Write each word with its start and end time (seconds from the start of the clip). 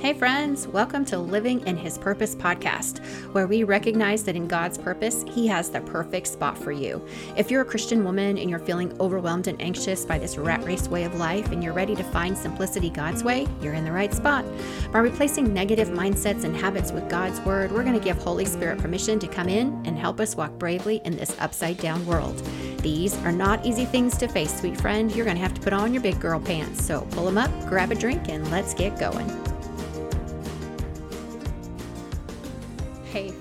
Hey, 0.00 0.14
friends, 0.14 0.68
welcome 0.68 1.04
to 1.06 1.18
Living 1.18 1.66
in 1.66 1.76
His 1.76 1.98
Purpose 1.98 2.36
podcast, 2.36 3.04
where 3.32 3.48
we 3.48 3.64
recognize 3.64 4.22
that 4.22 4.36
in 4.36 4.46
God's 4.46 4.78
purpose, 4.78 5.24
He 5.28 5.48
has 5.48 5.70
the 5.70 5.80
perfect 5.80 6.28
spot 6.28 6.56
for 6.56 6.70
you. 6.70 7.04
If 7.36 7.50
you're 7.50 7.62
a 7.62 7.64
Christian 7.64 8.04
woman 8.04 8.38
and 8.38 8.48
you're 8.48 8.60
feeling 8.60 8.96
overwhelmed 9.00 9.48
and 9.48 9.60
anxious 9.60 10.04
by 10.04 10.16
this 10.16 10.38
rat 10.38 10.62
race 10.62 10.86
way 10.86 11.02
of 11.02 11.16
life 11.16 11.50
and 11.50 11.64
you're 11.64 11.72
ready 11.72 11.96
to 11.96 12.04
find 12.04 12.38
simplicity 12.38 12.90
God's 12.90 13.24
way, 13.24 13.48
you're 13.60 13.74
in 13.74 13.84
the 13.84 13.90
right 13.90 14.14
spot. 14.14 14.44
By 14.92 15.00
replacing 15.00 15.52
negative 15.52 15.88
mindsets 15.88 16.44
and 16.44 16.54
habits 16.54 16.92
with 16.92 17.10
God's 17.10 17.40
Word, 17.40 17.72
we're 17.72 17.82
going 17.82 17.98
to 17.98 18.04
give 18.04 18.18
Holy 18.18 18.44
Spirit 18.44 18.78
permission 18.78 19.18
to 19.18 19.26
come 19.26 19.48
in 19.48 19.82
and 19.84 19.98
help 19.98 20.20
us 20.20 20.36
walk 20.36 20.52
bravely 20.60 21.02
in 21.04 21.16
this 21.16 21.36
upside 21.40 21.78
down 21.78 22.06
world. 22.06 22.38
These 22.82 23.16
are 23.24 23.32
not 23.32 23.66
easy 23.66 23.84
things 23.84 24.16
to 24.18 24.28
face, 24.28 24.60
sweet 24.60 24.80
friend. 24.80 25.10
You're 25.10 25.24
going 25.24 25.36
to 25.36 25.42
have 25.42 25.54
to 25.54 25.60
put 25.60 25.72
on 25.72 25.92
your 25.92 26.04
big 26.04 26.20
girl 26.20 26.38
pants. 26.38 26.84
So 26.84 27.00
pull 27.10 27.24
them 27.24 27.36
up, 27.36 27.50
grab 27.66 27.90
a 27.90 27.96
drink, 27.96 28.28
and 28.28 28.48
let's 28.52 28.74
get 28.74 28.96
going. 29.00 29.47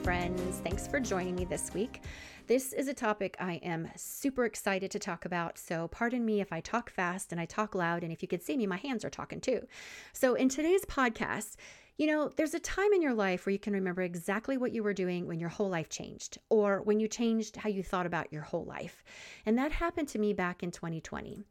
Friends, 0.07 0.61
thanks 0.63 0.87
for 0.87 1.01
joining 1.01 1.35
me 1.35 1.43
this 1.43 1.73
week. 1.73 2.01
This 2.47 2.71
is 2.71 2.87
a 2.87 2.93
topic 2.93 3.35
I 3.41 3.55
am 3.55 3.89
super 3.97 4.45
excited 4.45 4.89
to 4.91 4.99
talk 4.99 5.25
about, 5.25 5.57
so 5.57 5.89
pardon 5.89 6.23
me 6.23 6.39
if 6.39 6.53
I 6.53 6.61
talk 6.61 6.89
fast 6.89 7.33
and 7.33 7.41
I 7.41 7.45
talk 7.45 7.75
loud, 7.75 8.03
and 8.03 8.13
if 8.13 8.21
you 8.21 8.27
could 8.29 8.41
see 8.41 8.55
me, 8.55 8.65
my 8.67 8.77
hands 8.77 9.03
are 9.03 9.09
talking 9.09 9.41
too. 9.41 9.67
So, 10.13 10.35
in 10.35 10.47
today's 10.47 10.85
podcast, 10.85 11.57
you 11.97 12.07
know, 12.07 12.31
there's 12.37 12.53
a 12.53 12.59
time 12.61 12.93
in 12.93 13.01
your 13.01 13.13
life 13.13 13.45
where 13.45 13.51
you 13.51 13.59
can 13.59 13.73
remember 13.73 14.01
exactly 14.01 14.55
what 14.55 14.71
you 14.71 14.81
were 14.81 14.93
doing 14.93 15.27
when 15.27 15.41
your 15.41 15.49
whole 15.49 15.67
life 15.67 15.89
changed, 15.89 16.37
or 16.49 16.81
when 16.83 17.01
you 17.01 17.09
changed 17.09 17.57
how 17.57 17.67
you 17.67 17.83
thought 17.83 18.05
about 18.05 18.31
your 18.31 18.43
whole 18.43 18.63
life. 18.63 19.03
And 19.45 19.57
that 19.57 19.73
happened 19.73 20.07
to 20.07 20.19
me 20.19 20.31
back 20.31 20.63
in 20.63 20.71
2020. 20.71 21.43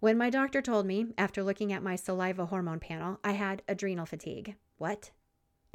When 0.00 0.18
my 0.18 0.28
doctor 0.28 0.60
told 0.60 0.84
me, 0.84 1.06
after 1.16 1.42
looking 1.42 1.72
at 1.72 1.82
my 1.82 1.96
saliva 1.96 2.44
hormone 2.44 2.80
panel, 2.80 3.18
I 3.24 3.32
had 3.32 3.62
adrenal 3.66 4.04
fatigue. 4.04 4.56
What? 4.76 5.10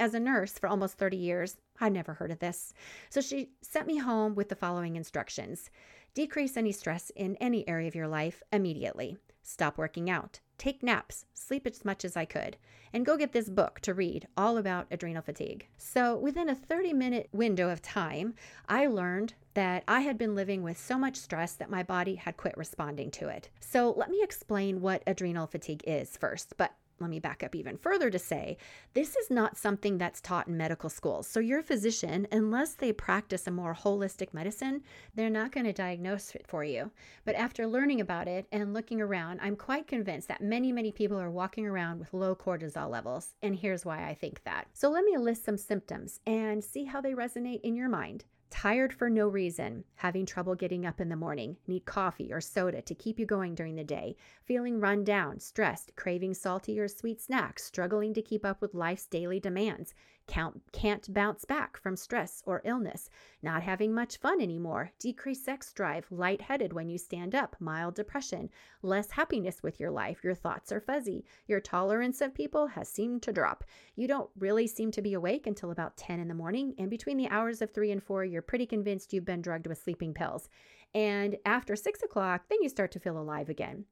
As 0.00 0.14
a 0.14 0.18
nurse 0.18 0.58
for 0.58 0.66
almost 0.66 0.96
30 0.96 1.18
years, 1.18 1.58
I'd 1.78 1.92
never 1.92 2.14
heard 2.14 2.30
of 2.30 2.38
this. 2.38 2.72
So 3.10 3.20
she 3.20 3.50
sent 3.60 3.86
me 3.86 3.98
home 3.98 4.34
with 4.34 4.48
the 4.48 4.56
following 4.56 4.96
instructions 4.96 5.70
Decrease 6.14 6.56
any 6.56 6.72
stress 6.72 7.10
in 7.14 7.36
any 7.36 7.68
area 7.68 7.86
of 7.86 7.94
your 7.94 8.08
life 8.08 8.42
immediately. 8.50 9.18
Stop 9.42 9.76
working 9.78 10.08
out. 10.08 10.40
Take 10.56 10.82
naps, 10.82 11.26
sleep 11.34 11.66
as 11.66 11.84
much 11.84 12.04
as 12.04 12.16
I 12.16 12.24
could, 12.24 12.56
and 12.92 13.06
go 13.06 13.16
get 13.16 13.32
this 13.32 13.48
book 13.48 13.78
to 13.80 13.94
read 13.94 14.26
all 14.36 14.56
about 14.56 14.86
adrenal 14.90 15.22
fatigue. 15.22 15.68
So, 15.76 16.16
within 16.16 16.48
a 16.48 16.54
30 16.54 16.94
minute 16.94 17.28
window 17.32 17.68
of 17.68 17.82
time, 17.82 18.34
I 18.68 18.86
learned 18.86 19.34
that 19.54 19.84
I 19.86 20.00
had 20.00 20.18
been 20.18 20.34
living 20.34 20.62
with 20.62 20.78
so 20.78 20.98
much 20.98 21.16
stress 21.16 21.52
that 21.52 21.70
my 21.70 21.82
body 21.82 22.14
had 22.16 22.36
quit 22.36 22.56
responding 22.56 23.10
to 23.12 23.28
it. 23.28 23.50
So, 23.60 23.92
let 23.96 24.10
me 24.10 24.20
explain 24.22 24.80
what 24.80 25.02
adrenal 25.06 25.46
fatigue 25.46 25.84
is 25.86 26.16
first. 26.16 26.54
But 26.56 26.72
let 27.00 27.10
me 27.10 27.18
back 27.18 27.42
up 27.42 27.54
even 27.54 27.76
further 27.76 28.10
to 28.10 28.18
say 28.18 28.56
this 28.94 29.16
is 29.16 29.30
not 29.30 29.56
something 29.56 29.98
that's 29.98 30.20
taught 30.20 30.48
in 30.48 30.56
medical 30.56 30.90
schools. 30.90 31.26
So, 31.26 31.40
your 31.40 31.62
physician, 31.62 32.26
unless 32.30 32.74
they 32.74 32.92
practice 32.92 33.46
a 33.46 33.50
more 33.50 33.74
holistic 33.74 34.34
medicine, 34.34 34.82
they're 35.14 35.30
not 35.30 35.52
going 35.52 35.66
to 35.66 35.72
diagnose 35.72 36.34
it 36.34 36.46
for 36.46 36.64
you. 36.64 36.90
But 37.24 37.36
after 37.36 37.66
learning 37.66 38.00
about 38.00 38.28
it 38.28 38.46
and 38.52 38.74
looking 38.74 39.00
around, 39.00 39.40
I'm 39.42 39.56
quite 39.56 39.86
convinced 39.86 40.28
that 40.28 40.42
many, 40.42 40.72
many 40.72 40.92
people 40.92 41.18
are 41.18 41.30
walking 41.30 41.66
around 41.66 41.98
with 41.98 42.12
low 42.12 42.34
cortisol 42.34 42.90
levels. 42.90 43.34
And 43.42 43.56
here's 43.56 43.84
why 43.84 44.08
I 44.08 44.14
think 44.14 44.42
that. 44.44 44.68
So, 44.72 44.90
let 44.90 45.04
me 45.04 45.16
list 45.16 45.44
some 45.44 45.56
symptoms 45.56 46.20
and 46.26 46.62
see 46.62 46.84
how 46.84 47.00
they 47.00 47.12
resonate 47.12 47.60
in 47.62 47.74
your 47.74 47.88
mind 47.88 48.24
tired 48.50 48.92
for 48.92 49.08
no 49.08 49.28
reason, 49.28 49.84
having 49.94 50.26
trouble 50.26 50.54
getting 50.54 50.84
up 50.84 51.00
in 51.00 51.08
the 51.08 51.16
morning, 51.16 51.56
need 51.66 51.84
coffee 51.84 52.32
or 52.32 52.40
soda 52.40 52.82
to 52.82 52.94
keep 52.94 53.18
you 53.18 53.26
going 53.26 53.54
during 53.54 53.76
the 53.76 53.84
day, 53.84 54.16
feeling 54.44 54.80
run 54.80 55.04
down, 55.04 55.40
stressed, 55.40 55.94
craving 55.96 56.34
salty 56.34 56.78
or 56.78 56.88
sweet 56.88 57.20
snacks, 57.20 57.64
struggling 57.64 58.12
to 58.14 58.22
keep 58.22 58.44
up 58.44 58.60
with 58.60 58.74
life's 58.74 59.06
daily 59.06 59.40
demands, 59.40 59.94
can't, 60.26 60.60
can't 60.72 61.12
bounce 61.12 61.44
back 61.44 61.76
from 61.76 61.96
stress 61.96 62.42
or 62.46 62.62
illness, 62.64 63.10
not 63.42 63.62
having 63.62 63.92
much 63.92 64.18
fun 64.18 64.40
anymore, 64.40 64.92
decreased 64.98 65.44
sex 65.44 65.72
drive, 65.72 66.06
lightheaded 66.10 66.72
when 66.72 66.88
you 66.88 66.98
stand 66.98 67.34
up, 67.34 67.56
mild 67.58 67.94
depression, 67.94 68.48
less 68.82 69.10
happiness 69.10 69.62
with 69.62 69.80
your 69.80 69.90
life, 69.90 70.22
your 70.22 70.34
thoughts 70.34 70.70
are 70.70 70.80
fuzzy, 70.80 71.24
your 71.46 71.60
tolerance 71.60 72.20
of 72.20 72.34
people 72.34 72.68
has 72.68 72.88
seemed 72.88 73.22
to 73.22 73.32
drop. 73.32 73.64
You 73.96 74.06
don't 74.06 74.30
really 74.38 74.66
seem 74.66 74.90
to 74.92 75.02
be 75.02 75.14
awake 75.14 75.46
until 75.46 75.70
about 75.70 75.96
10 75.96 76.20
in 76.20 76.28
the 76.28 76.34
morning, 76.34 76.74
and 76.78 76.90
between 76.90 77.16
the 77.16 77.28
hours 77.28 77.60
of 77.60 77.72
3 77.72 77.90
and 77.90 78.02
4, 78.02 78.24
you're 78.24 78.42
pretty 78.42 78.66
convinced 78.66 79.12
you've 79.12 79.24
been 79.24 79.42
drugged 79.42 79.66
with 79.66 79.82
sleeping 79.82 80.14
pills. 80.14 80.48
And 80.94 81.36
after 81.44 81.76
6 81.76 82.02
o'clock, 82.02 82.42
then 82.48 82.62
you 82.62 82.68
start 82.68 82.92
to 82.92 83.00
feel 83.00 83.18
alive 83.18 83.48
again. 83.48 83.84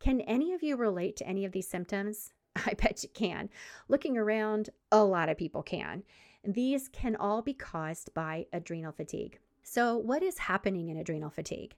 Can 0.00 0.20
any 0.22 0.52
of 0.52 0.62
you 0.62 0.76
relate 0.76 1.16
to 1.16 1.26
any 1.26 1.44
of 1.44 1.52
these 1.52 1.68
symptoms? 1.68 2.32
I 2.66 2.74
bet 2.74 3.02
you 3.02 3.08
can. 3.08 3.48
Looking 3.88 4.16
around, 4.16 4.70
a 4.90 5.04
lot 5.04 5.28
of 5.28 5.36
people 5.36 5.62
can. 5.62 6.02
These 6.44 6.88
can 6.88 7.16
all 7.16 7.42
be 7.42 7.54
caused 7.54 8.14
by 8.14 8.46
adrenal 8.52 8.92
fatigue. 8.92 9.38
So, 9.62 9.96
what 9.96 10.22
is 10.22 10.38
happening 10.38 10.88
in 10.88 10.96
adrenal 10.96 11.30
fatigue? 11.30 11.76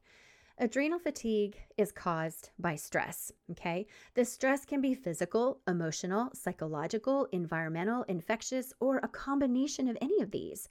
Adrenal 0.59 0.99
fatigue 0.99 1.57
is 1.79 1.91
caused 1.91 2.51
by 2.59 2.77
stress. 2.77 3.33
Okay. 3.51 3.87
The 4.15 4.27
stress 4.27 4.67
can 4.67 4.83
be 4.83 4.95
physical, 4.95 5.61
emotional, 5.67 6.31
psychological, 6.35 7.27
environmental, 7.33 8.03
infectious, 8.03 8.75
or 8.79 8.99
a 8.99 9.09
combination 9.09 9.89
of 9.89 9.97
any 10.03 10.21
of 10.21 10.31
these. 10.31 10.69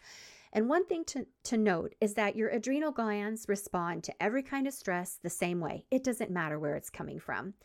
And 0.54 0.70
one 0.70 0.86
thing 0.86 1.04
to, 1.06 1.26
to 1.46 1.58
note 1.58 1.96
is 2.00 2.14
that 2.14 2.36
your 2.36 2.50
adrenal 2.50 2.92
glands 2.92 3.46
respond 3.48 4.04
to 4.04 4.24
every 4.24 4.44
kind 4.44 4.68
of 4.68 4.74
stress 4.74 5.20
the 5.22 5.30
same 5.30 5.60
way. 5.60 5.86
It 5.90 6.04
doesn't 6.04 6.32
matter 6.32 6.60
where 6.60 6.76
it's 6.76 6.90
coming 6.90 7.20
from. 7.20 7.56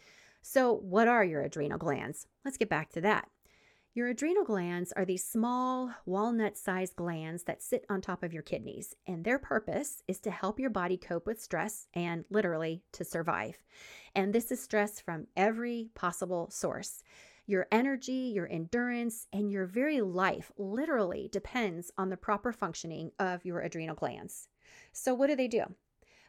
So, 0.46 0.74
what 0.74 1.08
are 1.08 1.24
your 1.24 1.40
adrenal 1.40 1.78
glands? 1.78 2.26
Let's 2.44 2.58
get 2.58 2.68
back 2.68 2.90
to 2.90 3.00
that. 3.00 3.30
Your 3.94 4.08
adrenal 4.08 4.44
glands 4.44 4.92
are 4.92 5.06
these 5.06 5.24
small, 5.24 5.94
walnut 6.04 6.58
sized 6.58 6.96
glands 6.96 7.44
that 7.44 7.62
sit 7.62 7.86
on 7.88 8.02
top 8.02 8.22
of 8.22 8.34
your 8.34 8.42
kidneys, 8.42 8.94
and 9.06 9.24
their 9.24 9.38
purpose 9.38 10.02
is 10.06 10.20
to 10.20 10.30
help 10.30 10.60
your 10.60 10.68
body 10.68 10.98
cope 10.98 11.26
with 11.26 11.40
stress 11.40 11.86
and 11.94 12.26
literally 12.28 12.82
to 12.92 13.06
survive. 13.06 13.56
And 14.14 14.34
this 14.34 14.52
is 14.52 14.62
stress 14.62 15.00
from 15.00 15.28
every 15.34 15.88
possible 15.94 16.50
source. 16.50 17.02
Your 17.46 17.66
energy, 17.72 18.30
your 18.34 18.46
endurance, 18.46 19.26
and 19.32 19.50
your 19.50 19.64
very 19.64 20.02
life 20.02 20.52
literally 20.58 21.30
depends 21.32 21.90
on 21.96 22.10
the 22.10 22.18
proper 22.18 22.52
functioning 22.52 23.12
of 23.18 23.46
your 23.46 23.60
adrenal 23.60 23.94
glands. 23.94 24.48
So, 24.92 25.14
what 25.14 25.28
do 25.28 25.36
they 25.36 25.48
do? 25.48 25.74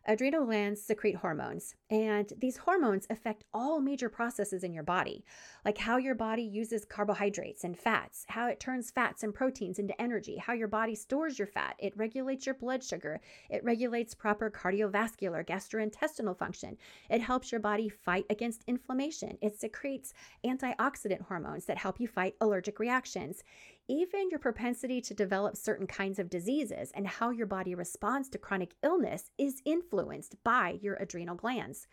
Adrenal 0.07 0.45
glands 0.45 0.83
secrete 0.83 1.15
hormones, 1.15 1.73
and 1.89 2.31
these 2.37 2.57
hormones 2.57 3.07
affect 3.09 3.43
all 3.51 3.79
major 3.79 4.07
processes 4.07 4.63
in 4.63 4.71
your 4.71 4.83
body, 4.83 5.25
like 5.63 5.79
how 5.79 5.97
your 5.97 6.13
body 6.13 6.43
uses 6.43 6.85
carbohydrates 6.85 7.63
and 7.63 7.75
fats, 7.75 8.23
how 8.29 8.47
it 8.47 8.59
turns 8.59 8.91
fats 8.91 9.23
and 9.23 9.33
proteins 9.33 9.79
into 9.79 9.99
energy, 9.99 10.37
how 10.37 10.53
your 10.53 10.67
body 10.67 10.93
stores 10.93 11.39
your 11.39 11.47
fat. 11.47 11.75
It 11.79 11.97
regulates 11.97 12.45
your 12.45 12.53
blood 12.53 12.83
sugar, 12.83 13.19
it 13.49 13.63
regulates 13.63 14.13
proper 14.13 14.51
cardiovascular, 14.51 15.43
gastrointestinal 15.43 16.37
function. 16.37 16.77
It 17.09 17.21
helps 17.21 17.51
your 17.51 17.61
body 17.61 17.89
fight 17.89 18.27
against 18.29 18.63
inflammation. 18.67 19.39
It 19.41 19.59
secretes 19.59 20.13
antioxidant 20.45 21.21
hormones 21.21 21.65
that 21.65 21.79
help 21.79 21.99
you 21.99 22.07
fight 22.07 22.35
allergic 22.41 22.77
reactions 22.79 23.43
even 23.87 24.29
your 24.29 24.39
propensity 24.39 24.99
to 25.01 25.13
develop 25.13 25.55
certain 25.55 25.87
kinds 25.87 26.19
of 26.19 26.29
diseases 26.29 26.91
and 26.95 27.07
how 27.07 27.29
your 27.29 27.45
body 27.45 27.75
responds 27.75 28.29
to 28.29 28.37
chronic 28.37 28.73
illness 28.83 29.31
is 29.37 29.61
influenced 29.65 30.35
by 30.43 30.79
your 30.81 30.95
adrenal 30.95 31.35
glands. 31.35 31.87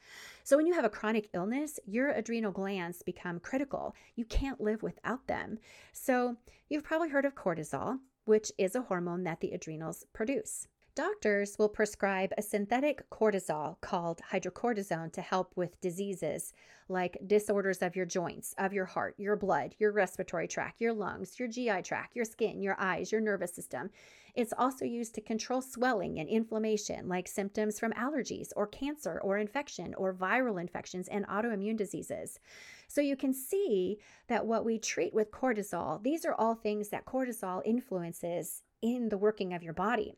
So, 0.44 0.56
when 0.56 0.66
you 0.66 0.74
have 0.74 0.84
a 0.84 0.90
chronic 0.90 1.28
illness, 1.34 1.78
your 1.86 2.10
adrenal 2.10 2.52
glands 2.52 3.02
become 3.02 3.40
critical. 3.40 3.94
You 4.16 4.24
can't 4.24 4.60
live 4.60 4.82
without 4.82 5.26
them. 5.26 5.58
So, 5.92 6.36
you've 6.68 6.84
probably 6.84 7.10
heard 7.10 7.24
of 7.24 7.34
cortisol, 7.34 7.98
which 8.24 8.52
is 8.58 8.74
a 8.74 8.82
hormone 8.82 9.24
that 9.24 9.40
the 9.40 9.52
adrenals 9.52 10.04
produce. 10.12 10.68
Doctors 10.94 11.58
will 11.58 11.70
prescribe 11.70 12.34
a 12.36 12.42
synthetic 12.42 13.08
cortisol 13.08 13.80
called 13.80 14.20
hydrocortisone 14.30 15.10
to 15.14 15.22
help 15.22 15.50
with 15.56 15.80
diseases 15.80 16.52
like 16.86 17.16
disorders 17.26 17.80
of 17.80 17.96
your 17.96 18.04
joints, 18.04 18.54
of 18.58 18.74
your 18.74 18.84
heart, 18.84 19.14
your 19.16 19.34
blood, 19.34 19.74
your 19.78 19.90
respiratory 19.90 20.46
tract, 20.46 20.82
your 20.82 20.92
lungs, 20.92 21.38
your 21.38 21.48
GI 21.48 21.80
tract, 21.80 22.14
your 22.14 22.26
skin, 22.26 22.60
your 22.60 22.76
eyes, 22.78 23.10
your 23.10 23.22
nervous 23.22 23.54
system. 23.54 23.88
It's 24.34 24.52
also 24.58 24.84
used 24.84 25.14
to 25.14 25.22
control 25.22 25.62
swelling 25.62 26.18
and 26.18 26.28
inflammation, 26.28 27.08
like 27.08 27.26
symptoms 27.26 27.80
from 27.80 27.92
allergies 27.92 28.48
or 28.54 28.66
cancer 28.66 29.18
or 29.24 29.38
infection 29.38 29.94
or 29.94 30.12
viral 30.12 30.60
infections 30.60 31.08
and 31.08 31.26
autoimmune 31.26 31.78
diseases. 31.78 32.38
So 32.86 33.00
you 33.00 33.16
can 33.16 33.32
see 33.32 33.96
that 34.28 34.44
what 34.44 34.66
we 34.66 34.78
treat 34.78 35.14
with 35.14 35.30
cortisol, 35.30 36.02
these 36.02 36.26
are 36.26 36.34
all 36.34 36.54
things 36.54 36.90
that 36.90 37.06
cortisol 37.06 37.62
influences 37.64 38.62
in 38.82 39.08
the 39.08 39.16
working 39.16 39.54
of 39.54 39.62
your 39.62 39.72
body. 39.72 40.14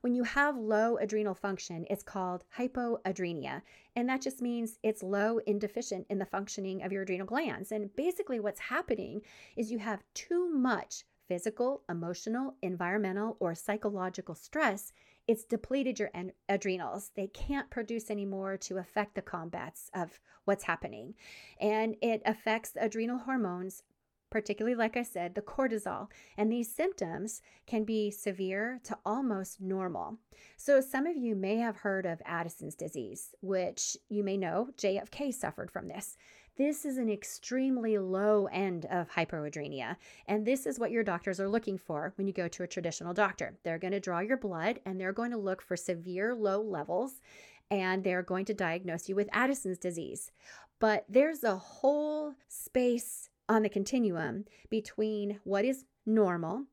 When 0.00 0.14
you 0.14 0.24
have 0.24 0.56
low 0.56 0.96
adrenal 0.96 1.34
function, 1.34 1.86
it's 1.88 2.02
called 2.02 2.44
hypoadrenia. 2.56 3.62
And 3.96 4.08
that 4.08 4.20
just 4.20 4.42
means 4.42 4.78
it's 4.82 5.02
low 5.02 5.40
and 5.46 5.60
deficient 5.60 6.06
in 6.10 6.18
the 6.18 6.26
functioning 6.26 6.82
of 6.82 6.92
your 6.92 7.02
adrenal 7.02 7.26
glands. 7.26 7.72
And 7.72 7.94
basically, 7.96 8.40
what's 8.40 8.60
happening 8.60 9.22
is 9.56 9.70
you 9.70 9.78
have 9.78 10.02
too 10.14 10.50
much 10.50 11.04
physical, 11.28 11.82
emotional, 11.88 12.56
environmental, 12.62 13.36
or 13.38 13.54
psychological 13.54 14.34
stress. 14.34 14.92
It's 15.26 15.44
depleted 15.44 15.98
your 15.98 16.10
en- 16.14 16.32
adrenals. 16.48 17.10
They 17.14 17.26
can't 17.26 17.70
produce 17.70 18.10
anymore 18.10 18.56
to 18.56 18.78
affect 18.78 19.14
the 19.14 19.22
combats 19.22 19.90
of 19.94 20.18
what's 20.46 20.64
happening. 20.64 21.14
And 21.60 21.96
it 22.00 22.22
affects 22.24 22.72
adrenal 22.80 23.18
hormones 23.18 23.82
particularly, 24.30 24.76
like 24.76 24.96
I 24.96 25.02
said, 25.02 25.34
the 25.34 25.42
cortisol. 25.42 26.08
And 26.36 26.50
these 26.50 26.74
symptoms 26.74 27.42
can 27.66 27.84
be 27.84 28.10
severe 28.10 28.80
to 28.84 28.98
almost 29.04 29.60
normal. 29.60 30.18
So, 30.56 30.80
some 30.80 31.06
of 31.06 31.16
you 31.16 31.34
may 31.34 31.56
have 31.56 31.78
heard 31.78 32.06
of 32.06 32.22
Addison's 32.24 32.74
disease, 32.74 33.34
which 33.40 33.96
you 34.08 34.22
may 34.22 34.36
know 34.36 34.68
JFK 34.76 35.32
suffered 35.32 35.70
from 35.70 35.88
this. 35.88 36.16
This 36.58 36.84
is 36.84 36.98
an 36.98 37.08
extremely 37.08 37.98
low 37.98 38.46
end 38.46 38.84
of 38.86 39.08
hypoadrenia. 39.08 39.94
And 40.26 40.44
this 40.44 40.66
is 40.66 40.76
what 40.76 40.90
your 40.90 41.04
doctors 41.04 41.38
are 41.38 41.48
looking 41.48 41.78
for 41.78 42.12
when 42.16 42.26
you 42.26 42.32
go 42.32 42.48
to 42.48 42.64
a 42.64 42.66
traditional 42.66 43.14
doctor. 43.14 43.56
They're 43.62 43.78
going 43.78 43.92
to 43.92 44.00
draw 44.00 44.18
your 44.18 44.36
blood 44.36 44.80
and 44.84 45.00
they're 45.00 45.12
going 45.12 45.30
to 45.30 45.36
look 45.36 45.62
for 45.62 45.76
severe 45.76 46.34
low 46.34 46.60
levels 46.60 47.20
and 47.70 48.02
they're 48.02 48.24
going 48.24 48.44
to 48.46 48.54
diagnose 48.54 49.08
you 49.08 49.14
with 49.14 49.28
Addison's 49.32 49.78
disease. 49.78 50.32
But 50.80 51.04
there's 51.08 51.44
a 51.44 51.56
whole 51.56 52.34
space 52.48 53.30
on 53.48 53.62
the 53.62 53.68
continuum 53.68 54.44
between 54.70 55.40
what 55.44 55.64
is 55.64 55.84
normal 56.06 56.64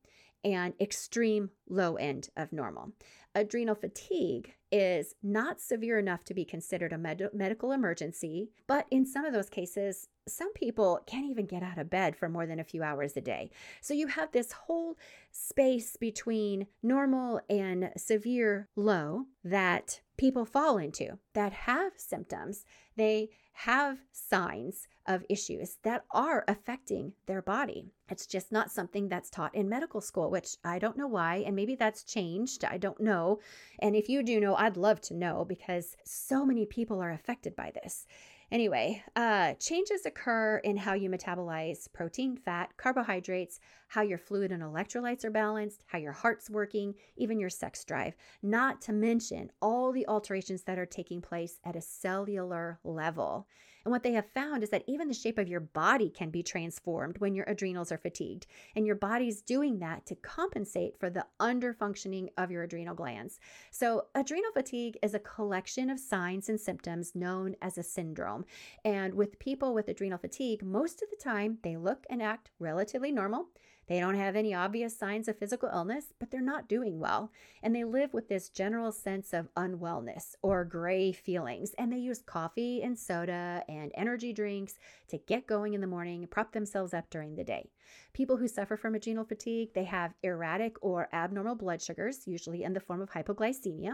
and 0.44 0.74
extreme 0.80 1.50
low 1.68 1.96
end 1.96 2.30
of 2.38 2.54
normal. 2.54 2.92
Adrenal 3.34 3.76
fatigue 3.76 4.54
is 4.72 5.16
not 5.24 5.60
severe 5.60 5.98
enough 5.98 6.24
to 6.24 6.34
be 6.34 6.46
considered 6.46 6.94
a 6.94 6.98
med- 6.98 7.30
medical 7.34 7.72
emergency, 7.72 8.52
but 8.68 8.86
in 8.92 9.06
some 9.06 9.26
of 9.26 9.34
those 9.34 9.50
cases, 9.50 10.08
some 10.28 10.54
people 10.54 11.02
can't 11.08 11.30
even 11.30 11.46
get 11.46 11.64
out 11.64 11.78
of 11.78 11.90
bed 11.90 12.16
for 12.16 12.30
more 12.30 12.46
than 12.46 12.60
a 12.60 12.64
few 12.64 12.84
hours 12.84 13.18
a 13.18 13.22
day. 13.22 13.50
So 13.82 13.94
you 13.94 14.08
have 14.08 14.32
this 14.32 14.52
whole 14.52 14.98
space 15.32 15.98
between 15.98 16.68
normal 16.84 17.42
and 17.50 17.92
severe 17.98 18.70
low 18.76 19.26
that 19.44 20.02
people 20.18 20.46
fall 20.46 20.78
into 20.78 21.18
that 21.34 21.54
have 21.54 21.94
symptoms. 21.98 22.66
They 22.96 23.30
have 23.54 24.00
signs 24.12 24.88
of 25.08 25.24
issues 25.30 25.78
that 25.84 26.04
are 26.12 26.44
affecting 26.48 27.14
their 27.26 27.42
body. 27.42 27.94
It's 28.10 28.28
just 28.28 28.52
not 28.52 28.72
something 28.72 29.08
that's 29.08 29.30
taught 29.30 29.56
in 29.56 29.70
medical 29.70 30.02
school, 30.02 30.30
which 30.30 30.58
I 30.64 30.78
don't 30.80 30.98
know 30.98 31.08
why. 31.08 31.38
And 31.46 31.56
maybe 31.56 31.76
that's 31.76 32.04
changed. 32.04 32.66
I 32.66 32.78
don't 32.78 33.00
know. 33.00 33.40
And 33.80 33.96
if 33.96 34.10
you 34.10 34.24
do 34.24 34.40
know, 34.40 34.56
I'd 34.56 34.78
love 34.78 35.00
to 35.02 35.14
know 35.14 35.46
because 35.46 35.96
so 36.04 36.46
many 36.46 36.66
people 36.66 37.02
are 37.02 37.12
affected 37.12 37.56
by 37.56 37.72
this. 37.72 38.06
Anyway, 38.52 39.04
uh, 39.16 39.54
changes 39.56 40.06
occur 40.06 40.58
in 40.64 40.78
how 40.78 40.94
you 40.94 41.10
metabolize 41.10 41.92
protein, 41.92 42.38
fat, 42.38 42.70
carbohydrates, 42.78 43.60
how 43.88 44.02
your 44.02 44.20
fluid 44.20 44.52
and 44.52 44.62
electrolytes 44.62 45.26
are 45.26 45.32
balanced, 45.32 45.84
how 45.88 45.98
your 45.98 46.12
heart's 46.12 46.50
working, 46.50 46.94
even 47.18 47.40
your 47.40 47.50
sex 47.50 47.84
drive, 47.84 48.16
not 48.44 48.82
to 48.82 48.94
mention 48.94 49.52
all 49.62 49.92
the 49.92 50.08
alterations 50.08 50.64
that 50.64 50.78
are 50.78 50.86
taking 50.86 51.22
place 51.22 51.60
at 51.64 51.76
a 51.76 51.82
cellular 51.82 52.80
level. 52.84 53.48
And 53.86 53.92
what 53.92 54.02
they 54.02 54.14
have 54.14 54.26
found 54.32 54.64
is 54.64 54.72
that 54.72 54.84
even 54.88 55.08
the 55.08 55.14
shape 55.14 55.38
of 55.38 55.48
your 55.48 55.60
body 55.60 56.10
can 56.10 56.32
be 56.32 56.42
transformed 56.42 57.20
when 57.20 57.36
your 57.36 57.46
adrenals 57.48 57.92
are 57.92 58.00
fatigued. 58.00 58.48
And 58.76 58.86
your 58.86 58.96
body's 58.96 59.42
doing 59.42 59.78
that 59.80 60.08
to 60.08 60.16
compensate 60.16 61.00
for 61.00 61.10
the 61.12 61.28
underfunctioning 61.40 62.30
of 62.38 62.50
your 62.50 62.64
adrenal 62.64 62.96
glands. 62.96 63.40
So, 63.70 64.08
adrenal 64.16 64.52
fatigue 64.54 64.98
is 65.04 65.14
a 65.14 65.20
collection 65.20 65.92
of 65.92 66.00
signs 66.00 66.50
and 66.50 66.60
symptoms 66.60 67.14
known 67.14 67.56
as 67.62 67.78
a 67.78 67.84
syndrome. 67.84 68.46
And 68.84 69.14
with 69.14 69.38
people 69.38 69.74
with 69.76 69.88
adrenal 69.88 70.18
fatigue, 70.18 70.64
most 70.64 71.04
of 71.04 71.10
the 71.12 71.24
time 71.24 71.60
they 71.62 71.78
look 71.78 72.06
and 72.10 72.24
act 72.24 72.50
relatively 72.60 73.12
normal. 73.12 73.50
They 73.88 74.00
don't 74.00 74.16
have 74.16 74.36
any 74.36 74.54
obvious 74.54 74.98
signs 74.98 75.28
of 75.28 75.38
physical 75.38 75.70
illness, 75.70 76.14
but 76.20 76.32
they're 76.32 76.42
not 76.42 76.68
doing 76.68 77.00
well. 77.00 77.32
And 77.62 77.76
they 77.76 77.84
live 77.84 78.14
with 78.14 78.30
this 78.30 78.50
general 78.50 78.92
sense 78.92 79.34
of 79.34 79.54
unwellness 79.56 80.36
or 80.42 80.66
gray 80.66 81.12
feelings. 81.12 81.74
And 81.78 81.92
they 81.92 81.98
use 81.98 82.22
coffee 82.26 82.82
and 82.82 82.98
soda 82.98 83.64
and 83.70 83.92
energy 83.96 84.34
drinks 84.34 84.80
to 85.10 85.18
get 85.18 85.48
going 85.48 85.74
in 85.74 85.82
the 85.82 85.88
morning, 85.88 86.26
prop 86.28 86.52
themselves 86.54 86.94
up 86.94 87.10
during 87.10 87.36
the 87.36 87.44
day. 87.44 87.70
People 88.14 88.38
who 88.38 88.48
suffer 88.48 88.78
from 88.78 88.96
adrenal 88.96 89.26
fatigue, 89.26 89.74
they 89.74 89.84
have 89.84 90.14
erratic 90.24 90.78
or 90.82 91.10
abnormal 91.14 91.56
blood 91.56 91.82
sugars, 91.82 92.28
usually 92.28 92.64
in 92.64 92.74
the 92.74 92.80
form 92.80 93.02
of 93.02 93.12
hypoglycemia. 93.12 93.94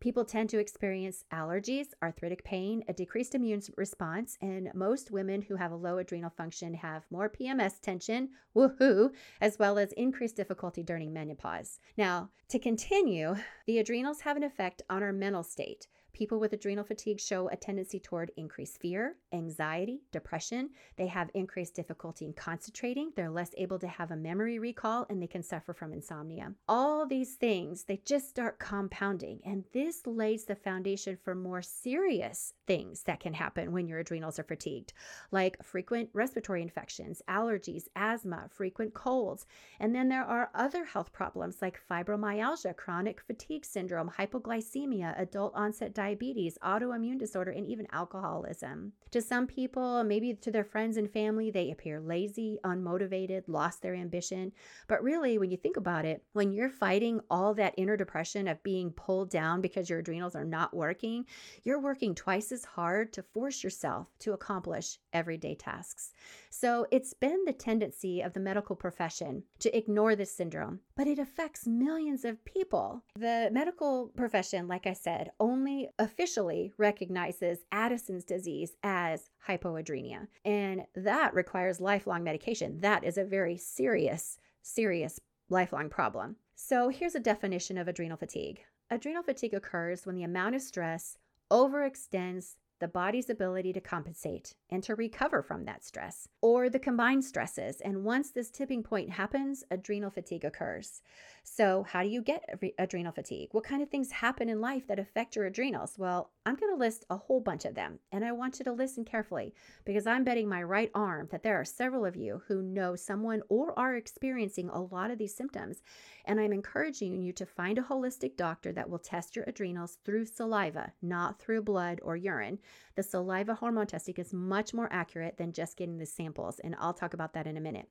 People 0.00 0.24
tend 0.24 0.50
to 0.50 0.58
experience 0.58 1.24
allergies, 1.32 1.88
arthritic 2.02 2.44
pain, 2.44 2.84
a 2.88 2.92
decreased 2.92 3.34
immune 3.34 3.62
response, 3.76 4.36
and 4.40 4.70
most 4.74 5.10
women 5.10 5.42
who 5.42 5.56
have 5.56 5.72
a 5.72 5.76
low 5.76 5.98
adrenal 5.98 6.30
function 6.30 6.74
have 6.74 7.04
more 7.10 7.28
PMS 7.28 7.80
tension, 7.80 8.30
woohoo, 8.54 9.10
as 9.40 9.58
well 9.58 9.78
as 9.78 9.92
increased 9.92 10.36
difficulty 10.36 10.82
during 10.82 11.12
menopause. 11.12 11.78
Now, 11.96 12.30
to 12.48 12.58
continue, 12.58 13.36
the 13.66 13.78
adrenals 13.78 14.20
have 14.20 14.36
an 14.36 14.42
effect 14.42 14.82
on 14.88 15.02
our 15.02 15.12
mental 15.12 15.42
state. 15.42 15.88
People 16.16 16.40
with 16.40 16.54
adrenal 16.54 16.82
fatigue 16.82 17.20
show 17.20 17.50
a 17.50 17.56
tendency 17.56 18.00
toward 18.00 18.32
increased 18.38 18.80
fear, 18.80 19.16
anxiety, 19.34 20.00
depression. 20.12 20.70
They 20.96 21.08
have 21.08 21.28
increased 21.34 21.74
difficulty 21.74 22.24
in 22.24 22.32
concentrating. 22.32 23.12
They're 23.14 23.28
less 23.28 23.50
able 23.58 23.78
to 23.80 23.86
have 23.86 24.10
a 24.10 24.16
memory 24.16 24.58
recall 24.58 25.04
and 25.10 25.20
they 25.20 25.26
can 25.26 25.42
suffer 25.42 25.74
from 25.74 25.92
insomnia. 25.92 26.54
All 26.66 27.06
these 27.06 27.34
things, 27.34 27.84
they 27.84 28.00
just 28.06 28.30
start 28.30 28.58
compounding. 28.58 29.40
And 29.44 29.64
this 29.74 30.06
lays 30.06 30.46
the 30.46 30.54
foundation 30.54 31.18
for 31.22 31.34
more 31.34 31.60
serious 31.60 32.54
things 32.66 33.02
that 33.02 33.20
can 33.20 33.34
happen 33.34 33.70
when 33.70 33.86
your 33.86 33.98
adrenals 33.98 34.38
are 34.38 34.44
fatigued, 34.44 34.94
like 35.32 35.62
frequent 35.62 36.08
respiratory 36.14 36.62
infections, 36.62 37.20
allergies, 37.28 37.88
asthma, 37.94 38.46
frequent 38.48 38.94
colds. 38.94 39.44
And 39.80 39.94
then 39.94 40.08
there 40.08 40.24
are 40.24 40.48
other 40.54 40.86
health 40.86 41.12
problems 41.12 41.60
like 41.60 41.78
fibromyalgia, 41.90 42.74
chronic 42.74 43.20
fatigue 43.20 43.66
syndrome, 43.66 44.10
hypoglycemia, 44.16 45.20
adult 45.20 45.52
onset 45.54 45.92
diabetes 45.92 46.05
diabetes, 46.06 46.56
autoimmune 46.62 47.18
disorder, 47.18 47.50
and 47.50 47.66
even 47.66 47.86
alcoholism. 47.90 48.92
To 49.10 49.20
some 49.20 49.46
people, 49.46 50.04
maybe 50.04 50.34
to 50.34 50.50
their 50.52 50.64
friends 50.64 50.96
and 50.96 51.10
family, 51.10 51.50
they 51.50 51.70
appear 51.70 52.00
lazy, 52.00 52.58
unmotivated, 52.64 53.42
lost 53.48 53.82
their 53.82 53.94
ambition. 53.94 54.52
But 54.86 55.02
really, 55.02 55.38
when 55.38 55.50
you 55.50 55.56
think 55.56 55.76
about 55.76 56.04
it, 56.04 56.22
when 56.32 56.52
you're 56.52 56.70
fighting 56.70 57.20
all 57.28 57.54
that 57.54 57.74
inner 57.76 57.96
depression 57.96 58.46
of 58.46 58.62
being 58.62 58.90
pulled 58.90 59.30
down 59.30 59.60
because 59.60 59.90
your 59.90 59.98
adrenals 59.98 60.36
are 60.36 60.44
not 60.44 60.74
working, 60.74 61.24
you're 61.64 61.80
working 61.80 62.14
twice 62.14 62.52
as 62.52 62.64
hard 62.64 63.12
to 63.14 63.22
force 63.22 63.64
yourself 63.64 64.08
to 64.20 64.32
accomplish 64.32 64.98
everyday 65.12 65.54
tasks. 65.56 66.12
So 66.50 66.86
it's 66.90 67.14
been 67.14 67.44
the 67.44 67.52
tendency 67.52 68.20
of 68.20 68.32
the 68.32 68.40
medical 68.40 68.76
profession 68.76 69.42
to 69.58 69.76
ignore 69.76 70.14
this 70.14 70.32
syndrome, 70.32 70.80
but 70.96 71.06
it 71.06 71.18
affects 71.18 71.66
millions 71.66 72.24
of 72.24 72.44
people. 72.44 73.02
The 73.14 73.48
medical 73.52 74.12
profession, 74.16 74.68
like 74.68 74.86
I 74.86 74.92
said, 74.92 75.30
only 75.40 75.88
officially 75.98 76.72
recognizes 76.78 77.64
Addison's 77.72 78.24
disease 78.24 78.76
as 78.82 79.30
hypoadrenia. 79.48 80.28
And 80.44 80.82
that 80.94 81.34
requires 81.34 81.80
lifelong 81.80 82.22
medication. 82.22 82.80
That 82.80 83.04
is 83.04 83.18
a 83.18 83.24
very 83.24 83.56
serious, 83.56 84.38
serious 84.62 85.18
lifelong 85.48 85.88
problem. 85.88 86.36
So 86.54 86.88
here's 86.88 87.14
a 87.14 87.20
definition 87.20 87.78
of 87.78 87.88
adrenal 87.88 88.16
fatigue 88.16 88.60
adrenal 88.90 89.22
fatigue 89.22 89.54
occurs 89.54 90.06
when 90.06 90.14
the 90.14 90.22
amount 90.22 90.54
of 90.54 90.62
stress 90.62 91.18
overextends 91.50 92.56
the 92.78 92.88
body's 92.88 93.30
ability 93.30 93.72
to 93.72 93.80
compensate 93.80 94.54
and 94.70 94.82
to 94.82 94.94
recover 94.94 95.42
from 95.42 95.64
that 95.64 95.84
stress, 95.84 96.28
or 96.40 96.68
the 96.68 96.78
combined 96.78 97.24
stresses. 97.24 97.80
And 97.80 98.04
once 98.04 98.30
this 98.30 98.50
tipping 98.50 98.82
point 98.82 99.10
happens, 99.10 99.64
adrenal 99.70 100.10
fatigue 100.10 100.44
occurs. 100.44 101.02
So, 101.48 101.84
how 101.84 102.02
do 102.02 102.08
you 102.08 102.22
get 102.22 102.42
adrenal 102.78 103.12
fatigue? 103.12 103.50
What 103.52 103.64
kind 103.64 103.80
of 103.80 103.88
things 103.88 104.10
happen 104.10 104.48
in 104.48 104.60
life 104.60 104.88
that 104.88 104.98
affect 104.98 105.36
your 105.36 105.46
adrenals? 105.46 105.94
Well, 105.96 106.32
I'm 106.44 106.56
going 106.56 106.72
to 106.72 106.78
list 106.78 107.04
a 107.08 107.16
whole 107.16 107.40
bunch 107.40 107.64
of 107.64 107.74
them, 107.74 108.00
and 108.10 108.24
I 108.24 108.32
want 108.32 108.58
you 108.58 108.64
to 108.64 108.72
listen 108.72 109.04
carefully 109.04 109.54
because 109.84 110.06
I'm 110.06 110.24
betting 110.24 110.48
my 110.48 110.62
right 110.62 110.90
arm 110.94 111.28
that 111.30 111.44
there 111.44 111.58
are 111.58 111.64
several 111.64 112.04
of 112.04 112.16
you 112.16 112.42
who 112.48 112.62
know 112.62 112.96
someone 112.96 113.42
or 113.48 113.78
are 113.78 113.94
experiencing 113.94 114.68
a 114.68 114.80
lot 114.80 115.10
of 115.10 115.18
these 115.18 115.36
symptoms. 115.36 115.82
And 116.24 116.40
I'm 116.40 116.52
encouraging 116.52 117.22
you 117.22 117.32
to 117.34 117.46
find 117.46 117.78
a 117.78 117.82
holistic 117.82 118.36
doctor 118.36 118.72
that 118.72 118.90
will 118.90 118.98
test 118.98 119.36
your 119.36 119.44
adrenals 119.46 119.98
through 120.04 120.26
saliva, 120.26 120.92
not 121.00 121.38
through 121.38 121.62
blood 121.62 122.00
or 122.02 122.16
urine. 122.16 122.58
The 122.94 123.02
saliva 123.02 123.54
hormone 123.54 123.86
testing 123.86 124.14
is 124.16 124.32
much 124.32 124.74
more 124.74 124.88
accurate 124.92 125.36
than 125.36 125.52
just 125.52 125.76
getting 125.76 125.98
the 125.98 126.06
samples, 126.06 126.58
and 126.58 126.76
I'll 126.78 126.94
talk 126.94 127.14
about 127.14 127.34
that 127.34 127.46
in 127.46 127.56
a 127.56 127.60
minute. 127.60 127.88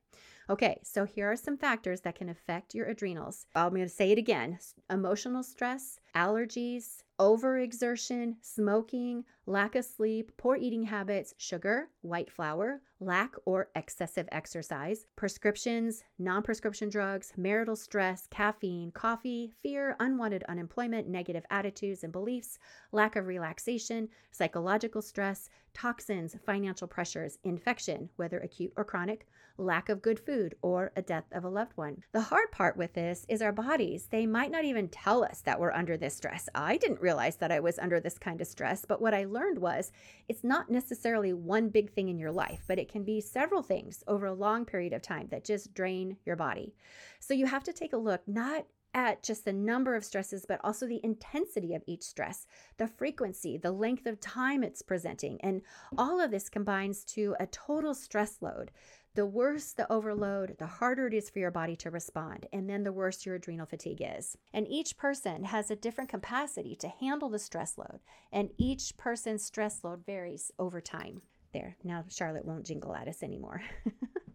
Okay, 0.48 0.80
so 0.82 1.04
here 1.04 1.30
are 1.30 1.36
some 1.36 1.56
factors 1.56 2.02
that 2.02 2.14
can 2.14 2.28
affect 2.28 2.74
your 2.74 2.86
adrenals. 2.86 3.46
I'm 3.54 3.70
going 3.70 3.82
to 3.82 3.88
say 3.88 4.12
it 4.12 4.18
again 4.18 4.58
emotional 4.90 5.42
stress, 5.42 5.98
allergies, 6.14 7.02
overexertion, 7.18 8.34
smoking, 8.42 9.24
lack 9.46 9.74
of 9.74 9.84
sleep, 9.84 10.32
poor 10.36 10.56
eating 10.56 10.82
habits, 10.82 11.34
sugar, 11.38 11.88
white 12.02 12.30
flour, 12.30 12.80
lack 13.00 13.34
or 13.44 13.68
excessive 13.74 14.28
exercise, 14.32 15.06
prescriptions, 15.16 16.02
non 16.18 16.42
prescription 16.42 16.88
drugs, 16.88 17.32
marital 17.36 17.76
stress, 17.76 18.26
caffeine, 18.30 18.90
coffee, 18.90 19.52
fear, 19.62 19.96
unwanted 20.00 20.44
unemployment, 20.48 21.08
negative 21.08 21.44
attitudes 21.50 22.04
and 22.04 22.12
beliefs, 22.12 22.58
lack 22.92 23.16
of 23.16 23.26
relaxation, 23.26 24.08
psychological 24.30 25.02
stress, 25.02 25.48
toxins, 25.76 26.34
financial 26.46 26.88
pressures, 26.88 27.38
infection, 27.44 28.08
whether 28.16 28.38
acute 28.38 28.72
or 28.78 28.84
chronic, 28.84 29.26
lack 29.58 29.90
of 29.90 30.00
good 30.00 30.18
food, 30.18 30.54
or 30.62 30.90
a 30.96 31.02
death 31.02 31.26
of 31.32 31.44
a 31.44 31.48
loved 31.48 31.72
one. 31.76 32.02
The 32.12 32.20
hard 32.22 32.50
part 32.50 32.78
with 32.78 32.94
this 32.94 33.26
is 33.28 33.42
our 33.42 33.52
bodies. 33.52 34.08
They 34.10 34.24
might 34.24 34.50
not 34.50 34.64
even 34.64 34.88
tell 34.88 35.22
us 35.22 35.42
that 35.42 35.60
we're 35.60 35.72
under 35.72 35.98
this 35.98 36.16
stress. 36.16 36.48
I 36.54 36.78
didn't 36.78 37.02
realize 37.02 37.36
that 37.36 37.52
I 37.52 37.60
was 37.60 37.78
under 37.78 38.00
this 38.00 38.18
kind 38.18 38.40
of 38.40 38.46
stress. 38.46 38.86
But 38.86 39.02
what 39.02 39.12
I 39.12 39.24
learned 39.24 39.58
was 39.58 39.92
it's 40.28 40.44
not 40.44 40.70
necessarily 40.70 41.34
one 41.34 41.68
big 41.68 41.92
thing 41.92 42.08
in 42.08 42.18
your 42.18 42.32
life, 42.32 42.64
but 42.66 42.78
it 42.78 42.90
can 42.90 43.04
be 43.04 43.20
several 43.20 43.62
things 43.62 44.02
over 44.06 44.26
a 44.26 44.34
long 44.34 44.64
period 44.64 44.94
of 44.94 45.02
time 45.02 45.28
that 45.30 45.44
just 45.44 45.74
drain 45.74 46.16
your 46.24 46.36
body. 46.36 46.74
So 47.20 47.34
you 47.34 47.46
have 47.46 47.64
to 47.64 47.72
take 47.72 47.92
a 47.92 47.98
look 47.98 48.22
not 48.26 48.64
at 48.96 49.22
just 49.22 49.44
the 49.44 49.52
number 49.52 49.94
of 49.94 50.04
stresses, 50.04 50.46
but 50.48 50.58
also 50.64 50.86
the 50.86 51.02
intensity 51.04 51.74
of 51.74 51.82
each 51.86 52.02
stress, 52.02 52.46
the 52.78 52.88
frequency, 52.88 53.58
the 53.58 53.70
length 53.70 54.06
of 54.06 54.18
time 54.18 54.64
it's 54.64 54.80
presenting. 54.80 55.38
And 55.42 55.60
all 55.98 56.18
of 56.18 56.30
this 56.30 56.48
combines 56.48 57.04
to 57.04 57.36
a 57.38 57.46
total 57.46 57.94
stress 57.94 58.38
load. 58.40 58.70
The 59.14 59.26
worse 59.26 59.72
the 59.72 59.90
overload, 59.92 60.56
the 60.58 60.66
harder 60.66 61.06
it 61.06 61.14
is 61.14 61.30
for 61.30 61.38
your 61.38 61.50
body 61.50 61.76
to 61.76 61.90
respond, 61.90 62.46
and 62.52 62.68
then 62.68 62.84
the 62.84 62.92
worse 62.92 63.24
your 63.24 63.36
adrenal 63.36 63.66
fatigue 63.66 64.02
is. 64.04 64.36
And 64.52 64.66
each 64.68 64.96
person 64.96 65.44
has 65.44 65.70
a 65.70 65.76
different 65.76 66.10
capacity 66.10 66.74
to 66.76 66.88
handle 66.88 67.28
the 67.28 67.38
stress 67.38 67.78
load, 67.78 68.00
and 68.32 68.50
each 68.58 68.96
person's 68.96 69.44
stress 69.44 69.84
load 69.84 70.04
varies 70.04 70.50
over 70.58 70.80
time. 70.80 71.22
There, 71.52 71.76
now 71.84 72.04
Charlotte 72.08 72.44
won't 72.44 72.66
jingle 72.66 72.94
at 72.94 73.08
us 73.08 73.22
anymore. 73.22 73.62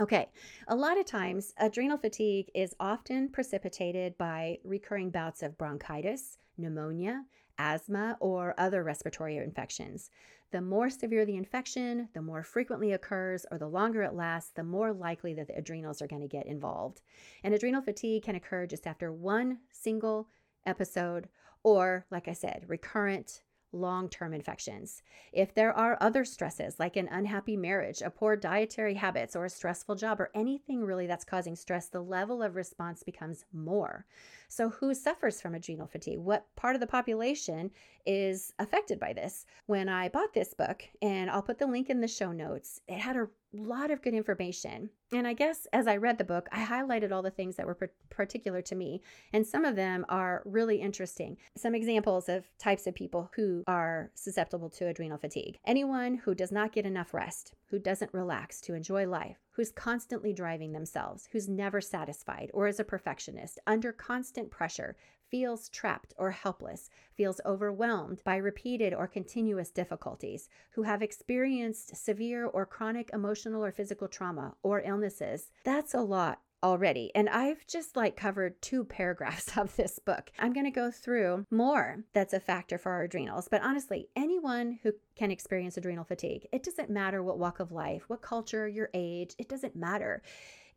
Okay, 0.00 0.28
a 0.68 0.76
lot 0.76 0.96
of 0.96 1.06
times 1.06 1.52
adrenal 1.58 1.98
fatigue 1.98 2.52
is 2.54 2.72
often 2.78 3.28
precipitated 3.30 4.16
by 4.16 4.58
recurring 4.62 5.10
bouts 5.10 5.42
of 5.42 5.58
bronchitis, 5.58 6.38
pneumonia, 6.56 7.24
asthma, 7.58 8.16
or 8.20 8.54
other 8.58 8.84
respiratory 8.84 9.38
infections. 9.38 10.10
The 10.52 10.60
more 10.60 10.88
severe 10.88 11.26
the 11.26 11.36
infection, 11.36 12.10
the 12.14 12.22
more 12.22 12.44
frequently 12.44 12.92
occurs, 12.92 13.44
or 13.50 13.58
the 13.58 13.66
longer 13.66 14.04
it 14.04 14.14
lasts, 14.14 14.52
the 14.54 14.62
more 14.62 14.92
likely 14.92 15.34
that 15.34 15.48
the 15.48 15.58
adrenals 15.58 16.00
are 16.00 16.06
going 16.06 16.22
to 16.22 16.28
get 16.28 16.46
involved. 16.46 17.00
And 17.42 17.52
adrenal 17.52 17.82
fatigue 17.82 18.22
can 18.22 18.36
occur 18.36 18.66
just 18.66 18.86
after 18.86 19.12
one 19.12 19.58
single 19.72 20.28
episode, 20.64 21.28
or, 21.64 22.06
like 22.08 22.28
I 22.28 22.34
said, 22.34 22.66
recurrent 22.68 23.42
long 23.72 24.08
term 24.08 24.32
infections. 24.32 25.02
If 25.32 25.54
there 25.54 25.72
are 25.72 25.98
other 26.00 26.24
stresses 26.24 26.78
like 26.78 26.96
an 26.96 27.08
unhappy 27.08 27.56
marriage, 27.56 28.02
a 28.02 28.10
poor 28.10 28.36
dietary 28.36 28.94
habits, 28.94 29.36
or 29.36 29.44
a 29.44 29.50
stressful 29.50 29.96
job, 29.96 30.20
or 30.20 30.30
anything 30.34 30.84
really 30.84 31.06
that's 31.06 31.24
causing 31.24 31.56
stress, 31.56 31.88
the 31.88 32.02
level 32.02 32.42
of 32.42 32.56
response 32.56 33.02
becomes 33.02 33.44
more. 33.52 34.06
So, 34.48 34.70
who 34.70 34.94
suffers 34.94 35.40
from 35.40 35.54
adrenal 35.54 35.86
fatigue? 35.86 36.18
What 36.18 36.46
part 36.56 36.74
of 36.74 36.80
the 36.80 36.86
population 36.86 37.70
is 38.06 38.52
affected 38.58 38.98
by 38.98 39.12
this? 39.12 39.44
When 39.66 39.88
I 39.88 40.08
bought 40.08 40.32
this 40.32 40.54
book, 40.54 40.82
and 41.02 41.30
I'll 41.30 41.42
put 41.42 41.58
the 41.58 41.66
link 41.66 41.90
in 41.90 42.00
the 42.00 42.08
show 42.08 42.32
notes, 42.32 42.80
it 42.88 42.98
had 42.98 43.16
a 43.16 43.28
lot 43.54 43.90
of 43.90 44.02
good 44.02 44.14
information. 44.14 44.90
And 45.12 45.26
I 45.26 45.32
guess 45.32 45.66
as 45.72 45.86
I 45.86 45.96
read 45.96 46.18
the 46.18 46.24
book, 46.24 46.48
I 46.52 46.64
highlighted 46.64 47.12
all 47.12 47.22
the 47.22 47.30
things 47.30 47.56
that 47.56 47.66
were 47.66 47.90
particular 48.10 48.60
to 48.62 48.74
me. 48.74 49.00
And 49.32 49.46
some 49.46 49.64
of 49.64 49.76
them 49.76 50.04
are 50.08 50.42
really 50.44 50.80
interesting. 50.80 51.38
Some 51.56 51.74
examples 51.74 52.28
of 52.28 52.44
types 52.58 52.86
of 52.86 52.94
people 52.94 53.30
who 53.34 53.64
are 53.66 54.10
susceptible 54.14 54.68
to 54.70 54.86
adrenal 54.86 55.18
fatigue 55.18 55.58
anyone 55.64 56.14
who 56.14 56.34
does 56.34 56.52
not 56.52 56.72
get 56.72 56.86
enough 56.86 57.14
rest, 57.14 57.54
who 57.70 57.78
doesn't 57.78 58.12
relax 58.12 58.60
to 58.62 58.74
enjoy 58.74 59.06
life, 59.06 59.38
who's 59.52 59.70
constantly 59.70 60.32
driving 60.32 60.72
themselves, 60.72 61.28
who's 61.32 61.48
never 61.48 61.80
satisfied 61.80 62.50
or 62.52 62.68
is 62.68 62.80
a 62.80 62.84
perfectionist, 62.84 63.58
under 63.66 63.92
constant 63.92 64.50
pressure, 64.50 64.96
feels 65.30 65.68
trapped 65.68 66.14
or 66.16 66.30
helpless, 66.30 66.90
feels 67.14 67.40
overwhelmed 67.44 68.22
by 68.24 68.36
repeated 68.36 68.94
or 68.94 69.06
continuous 69.06 69.70
difficulties, 69.70 70.48
who 70.72 70.82
have 70.82 71.02
experienced 71.02 71.96
severe 71.96 72.46
or 72.46 72.66
chronic 72.66 73.10
emotional 73.12 73.64
or 73.64 73.72
physical 73.72 74.08
trauma 74.08 74.54
or 74.62 74.80
illnesses. 74.82 75.50
That's 75.64 75.94
a 75.94 76.00
lot 76.00 76.40
already. 76.62 77.10
And 77.14 77.28
I've 77.28 77.66
just 77.66 77.96
like 77.96 78.16
covered 78.16 78.60
two 78.60 78.84
paragraphs 78.84 79.56
of 79.56 79.74
this 79.76 79.98
book. 79.98 80.30
I'm 80.38 80.52
going 80.52 80.66
to 80.66 80.70
go 80.70 80.90
through 80.90 81.46
more 81.50 82.04
that's 82.12 82.32
a 82.32 82.40
factor 82.40 82.78
for 82.78 82.92
our 82.92 83.04
adrenals. 83.04 83.48
But 83.50 83.62
honestly, 83.62 84.08
anyone 84.16 84.78
who 84.82 84.92
can 85.16 85.30
experience 85.30 85.76
adrenal 85.76 86.04
fatigue, 86.04 86.46
it 86.52 86.62
doesn't 86.62 86.90
matter 86.90 87.22
what 87.22 87.38
walk 87.38 87.60
of 87.60 87.72
life, 87.72 88.04
what 88.08 88.22
culture, 88.22 88.68
your 88.68 88.90
age, 88.94 89.34
it 89.38 89.48
doesn't 89.48 89.76
matter. 89.76 90.22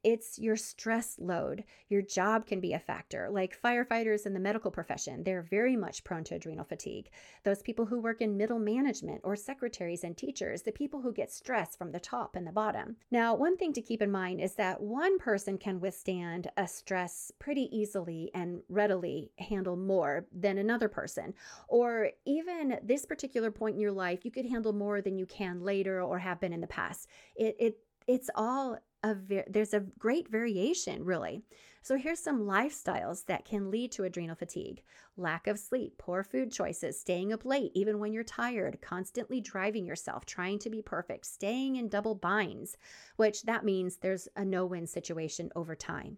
It's 0.04 0.40
your 0.40 0.56
stress 0.56 1.18
load. 1.20 1.64
Your 1.90 2.02
job 2.02 2.46
can 2.46 2.60
be 2.60 2.74
a 2.74 2.80
factor. 2.80 3.30
Like 3.30 3.60
firefighters 3.62 4.26
in 4.26 4.34
the 4.34 4.40
medical 4.40 4.72
profession, 4.72 5.24
they're 5.24 5.42
very 5.42 5.76
much 5.76 6.04
prone 6.04 6.24
to 6.26 6.36
adrenal 6.36 6.66
fatigue. 6.66 7.10
Those 7.44 7.62
people 7.62 7.86
who 7.86 8.00
work 8.00 8.22
in 8.22 8.38
middle 8.38 8.60
management 8.60 9.22
or 9.24 9.36
secretaries 9.36 10.04
and 10.04 10.18
teachers, 10.18 10.64
the 10.64 10.72
people 10.72 11.02
who 11.02 11.14
get 11.14 11.32
stress 11.32 11.76
from 11.76 11.92
the 11.92 12.00
top 12.00 12.36
and 12.36 12.48
the 12.48 12.52
bottom. 12.52 12.96
Now, 13.12 13.36
one 13.36 13.58
thing 13.58 13.74
to 13.74 13.82
keep 13.82 14.02
in 14.02 14.12
mind 14.12 14.42
is 14.42 14.56
that 14.56 14.82
one 14.82 15.20
person 15.20 15.58
can 15.58 15.80
withstand 15.80 16.50
a 16.58 16.68
stress 16.68 17.32
pretty 17.40 17.70
easily 17.76 18.32
and 18.34 18.62
readily 18.70 19.32
handle 19.38 19.76
more 19.76 20.26
than 20.32 20.58
another 20.58 20.90
person. 20.90 21.34
Or 21.68 22.10
even 22.26 22.80
this 22.84 23.06
particular 23.06 23.52
point 23.52 23.76
in 23.76 23.82
your 23.82 23.92
life, 23.92 24.26
you 24.26 24.32
could 24.32 24.46
handle 24.46 24.74
more 24.74 25.02
than 25.02 25.18
you 25.18 25.26
can 25.26 25.62
later 25.62 26.02
or 26.02 26.20
have 26.20 26.40
been 26.40 26.54
in 26.54 26.62
the 26.62 26.68
past. 26.68 27.08
It, 27.36 27.56
it 27.60 27.78
it's 28.08 28.30
all 28.36 28.78
a 29.04 29.16
ver- 29.16 29.46
there's 29.48 29.74
a 29.74 29.86
great 30.00 30.30
variation 30.30 31.04
really. 31.04 31.44
So 31.84 31.98
here's 31.98 32.20
some 32.20 32.46
lifestyles 32.46 33.26
that 33.26 33.46
can 33.46 33.72
lead 33.72 33.92
to 33.94 34.04
adrenal 34.04 34.36
fatigue 34.36 34.84
lack 35.18 35.48
of 35.48 35.60
sleep 35.60 35.98
poor 35.98 36.24
food 36.24 36.52
choices 36.52 37.00
staying 37.00 37.34
up 37.34 37.44
late 37.44 37.72
even 37.76 38.00
when 38.00 38.14
you're 38.14 38.24
tired 38.24 38.80
constantly 38.82 39.42
driving 39.42 39.86
yourself 39.86 40.26
trying 40.26 40.58
to 40.58 40.70
be 40.70 40.82
perfect 40.82 41.26
staying 41.26 41.76
in 41.76 41.90
double 41.90 42.16
binds 42.16 42.78
which 43.18 43.44
that 43.44 43.66
means 43.66 43.98
there's 43.98 44.30
a 44.38 44.46
no-win 44.46 44.88
situation 44.88 45.50
over 45.56 45.76
time 45.76 46.18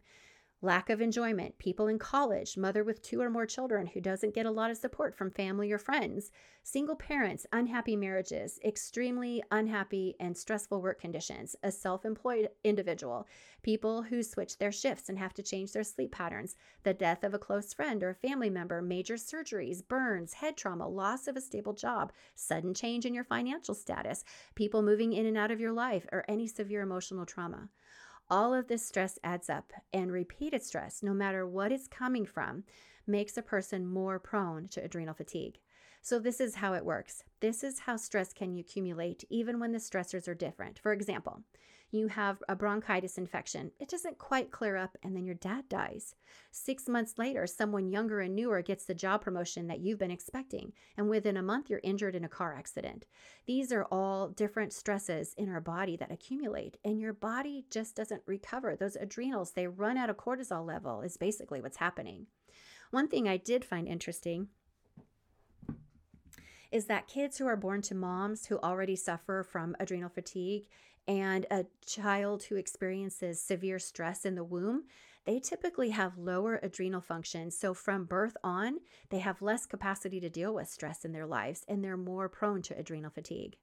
lack 0.63 0.89
of 0.89 1.01
enjoyment, 1.01 1.57
people 1.57 1.87
in 1.87 1.99
college, 1.99 2.55
mother 2.55 2.85
with 2.85 3.01
two 3.01 3.19
or 3.19 3.29
more 3.29 3.45
children 3.45 3.85
who 3.85 3.99
doesn't 3.99 4.33
get 4.33 4.45
a 4.45 4.51
lot 4.51 4.71
of 4.71 4.77
support 4.77 5.13
from 5.13 5.29
family 5.29 5.73
or 5.73 5.77
friends, 5.77 6.31
single 6.63 6.95
parents, 6.95 7.45
unhappy 7.51 7.97
marriages, 7.97 8.59
extremely 8.63 9.43
unhappy 9.51 10.15
and 10.21 10.37
stressful 10.37 10.81
work 10.81 11.01
conditions, 11.01 11.53
a 11.63 11.71
self 11.71 12.05
employed 12.05 12.47
individual, 12.63 13.27
people 13.61 14.03
who 14.03 14.23
switch 14.23 14.57
their 14.57 14.71
shifts 14.71 15.09
and 15.09 15.19
have 15.19 15.33
to 15.33 15.43
change 15.43 15.73
their 15.73 15.83
sleep 15.83 16.13
patterns, 16.13 16.55
the 16.83 16.93
death 16.93 17.25
of 17.25 17.33
a 17.33 17.39
close 17.39 17.73
friend 17.73 18.01
or 18.01 18.13
family 18.13 18.49
member, 18.49 18.81
major 18.81 19.15
surgeries, 19.15 19.85
burns, 19.85 20.31
head 20.31 20.55
trauma, 20.55 20.87
loss 20.87 21.27
of 21.27 21.35
a 21.35 21.41
stable 21.41 21.73
job, 21.73 22.13
sudden 22.35 22.73
change 22.73 23.05
in 23.05 23.13
your 23.13 23.25
financial 23.25 23.75
status, 23.75 24.23
people 24.55 24.81
moving 24.81 25.11
in 25.11 25.25
and 25.25 25.37
out 25.37 25.51
of 25.51 25.59
your 25.59 25.73
life, 25.73 26.05
or 26.13 26.23
any 26.29 26.47
severe 26.47 26.81
emotional 26.81 27.25
trauma. 27.25 27.67
All 28.29 28.53
of 28.53 28.67
this 28.67 28.85
stress 28.85 29.19
adds 29.23 29.49
up, 29.49 29.73
and 29.91 30.11
repeated 30.11 30.63
stress, 30.63 31.03
no 31.03 31.13
matter 31.13 31.45
what 31.45 31.71
it's 31.71 31.87
coming 31.87 32.25
from, 32.25 32.63
makes 33.05 33.37
a 33.37 33.41
person 33.41 33.85
more 33.85 34.19
prone 34.19 34.67
to 34.69 34.83
adrenal 34.83 35.13
fatigue. 35.13 35.59
So, 36.01 36.19
this 36.19 36.41
is 36.41 36.55
how 36.55 36.73
it 36.73 36.85
works. 36.85 37.23
This 37.39 37.63
is 37.63 37.79
how 37.79 37.97
stress 37.97 38.33
can 38.33 38.57
accumulate 38.57 39.23
even 39.29 39.59
when 39.59 39.71
the 39.71 39.77
stressors 39.77 40.27
are 40.27 40.35
different. 40.35 40.79
For 40.79 40.93
example, 40.93 41.43
you 41.93 42.07
have 42.07 42.41
a 42.49 42.55
bronchitis 42.55 43.17
infection. 43.17 43.71
It 43.79 43.89
doesn't 43.89 44.17
quite 44.17 44.51
clear 44.51 44.75
up, 44.75 44.97
and 45.03 45.15
then 45.15 45.25
your 45.25 45.35
dad 45.35 45.69
dies. 45.69 46.15
Six 46.51 46.89
months 46.89 47.17
later, 47.17 47.45
someone 47.45 47.91
younger 47.91 48.19
and 48.19 48.35
newer 48.35 48.61
gets 48.61 48.85
the 48.85 48.93
job 48.93 49.21
promotion 49.21 49.67
that 49.67 49.79
you've 49.79 49.99
been 49.99 50.11
expecting, 50.11 50.73
and 50.97 51.09
within 51.09 51.37
a 51.37 51.43
month, 51.43 51.69
you're 51.69 51.81
injured 51.83 52.15
in 52.15 52.23
a 52.23 52.29
car 52.29 52.55
accident. 52.57 53.05
These 53.45 53.71
are 53.71 53.85
all 53.85 54.29
different 54.29 54.73
stresses 54.73 55.33
in 55.37 55.49
our 55.49 55.61
body 55.61 55.95
that 55.97 56.11
accumulate, 56.11 56.77
and 56.83 56.99
your 56.99 57.13
body 57.13 57.65
just 57.69 57.95
doesn't 57.95 58.23
recover. 58.25 58.75
Those 58.75 58.95
adrenals, 58.95 59.51
they 59.51 59.67
run 59.67 59.97
out 59.97 60.09
of 60.09 60.17
cortisol 60.17 60.65
level, 60.65 61.01
is 61.01 61.17
basically 61.17 61.61
what's 61.61 61.77
happening. 61.77 62.27
One 62.91 63.07
thing 63.07 63.27
I 63.27 63.37
did 63.37 63.65
find 63.65 63.87
interesting 63.87 64.47
is 66.71 66.85
that 66.85 67.07
kids 67.07 67.37
who 67.37 67.45
are 67.45 67.55
born 67.55 67.83
to 67.83 67.93
moms 67.93 68.47
who 68.47 68.57
already 68.57 68.95
suffer 68.95 69.43
from 69.43 69.75
adrenal 69.79 70.09
fatigue 70.09 70.67
and 71.07 71.45
a 71.51 71.65
child 71.85 72.43
who 72.43 72.55
experiences 72.55 73.41
severe 73.41 73.79
stress 73.79 74.25
in 74.25 74.35
the 74.35 74.43
womb, 74.43 74.83
they 75.25 75.39
typically 75.39 75.91
have 75.91 76.17
lower 76.17 76.59
adrenal 76.61 77.01
function. 77.01 77.49
So, 77.51 77.73
from 77.73 78.05
birth 78.05 78.35
on, 78.43 78.79
they 79.09 79.19
have 79.19 79.41
less 79.41 79.65
capacity 79.65 80.19
to 80.19 80.29
deal 80.29 80.53
with 80.53 80.69
stress 80.69 81.05
in 81.05 81.13
their 81.13 81.25
lives 81.25 81.63
and 81.67 81.83
they're 81.83 81.97
more 81.97 82.27
prone 82.27 82.61
to 82.63 82.77
adrenal 82.77 83.11
fatigue. 83.11 83.57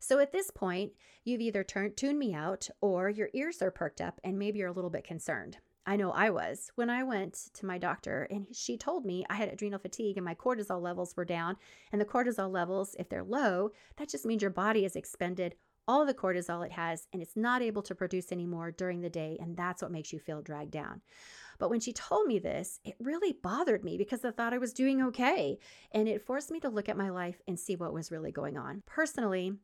So, 0.00 0.18
at 0.18 0.32
this 0.32 0.50
point, 0.50 0.92
you've 1.24 1.40
either 1.40 1.64
turned, 1.64 1.96
tuned 1.96 2.18
me 2.18 2.34
out 2.34 2.68
or 2.80 3.08
your 3.08 3.30
ears 3.32 3.62
are 3.62 3.70
perked 3.70 4.00
up 4.00 4.20
and 4.22 4.38
maybe 4.38 4.58
you're 4.58 4.68
a 4.68 4.72
little 4.72 4.90
bit 4.90 5.04
concerned. 5.04 5.58
I 5.86 5.96
know 5.96 6.10
I 6.10 6.28
was 6.28 6.70
when 6.74 6.90
I 6.90 7.02
went 7.02 7.48
to 7.54 7.64
my 7.64 7.78
doctor 7.78 8.28
and 8.30 8.46
she 8.52 8.76
told 8.76 9.06
me 9.06 9.24
I 9.30 9.36
had 9.36 9.48
adrenal 9.48 9.78
fatigue 9.78 10.18
and 10.18 10.24
my 10.24 10.34
cortisol 10.34 10.82
levels 10.82 11.16
were 11.16 11.24
down. 11.24 11.56
And 11.90 11.98
the 11.98 12.04
cortisol 12.04 12.52
levels, 12.52 12.94
if 12.98 13.08
they're 13.08 13.24
low, 13.24 13.70
that 13.96 14.10
just 14.10 14.26
means 14.26 14.42
your 14.42 14.50
body 14.50 14.82
has 14.82 14.96
expended 14.96 15.54
all 15.88 16.04
the 16.04 16.14
cortisol 16.14 16.64
it 16.64 16.72
has 16.72 17.08
and 17.12 17.22
it's 17.22 17.36
not 17.36 17.62
able 17.62 17.82
to 17.82 17.94
produce 17.94 18.30
anymore 18.30 18.70
during 18.70 19.00
the 19.00 19.10
day. 19.10 19.38
And 19.40 19.56
that's 19.56 19.82
what 19.82 19.90
makes 19.90 20.12
you 20.12 20.20
feel 20.20 20.42
dragged 20.42 20.70
down. 20.70 21.00
But 21.58 21.70
when 21.70 21.80
she 21.80 21.92
told 21.92 22.26
me 22.28 22.38
this, 22.38 22.78
it 22.84 22.94
really 23.00 23.32
bothered 23.32 23.82
me 23.82 23.98
because 23.98 24.24
I 24.24 24.30
thought 24.30 24.54
I 24.54 24.58
was 24.58 24.72
doing 24.72 25.02
okay. 25.02 25.58
And 25.90 26.06
it 26.06 26.24
forced 26.24 26.50
me 26.52 26.60
to 26.60 26.68
look 26.68 26.88
at 26.88 26.96
my 26.96 27.08
life 27.08 27.40
and 27.48 27.58
see 27.58 27.74
what 27.74 27.92
was 27.92 28.12
really 28.12 28.30
going 28.30 28.56
on. 28.56 28.82
Personally, 28.86 29.54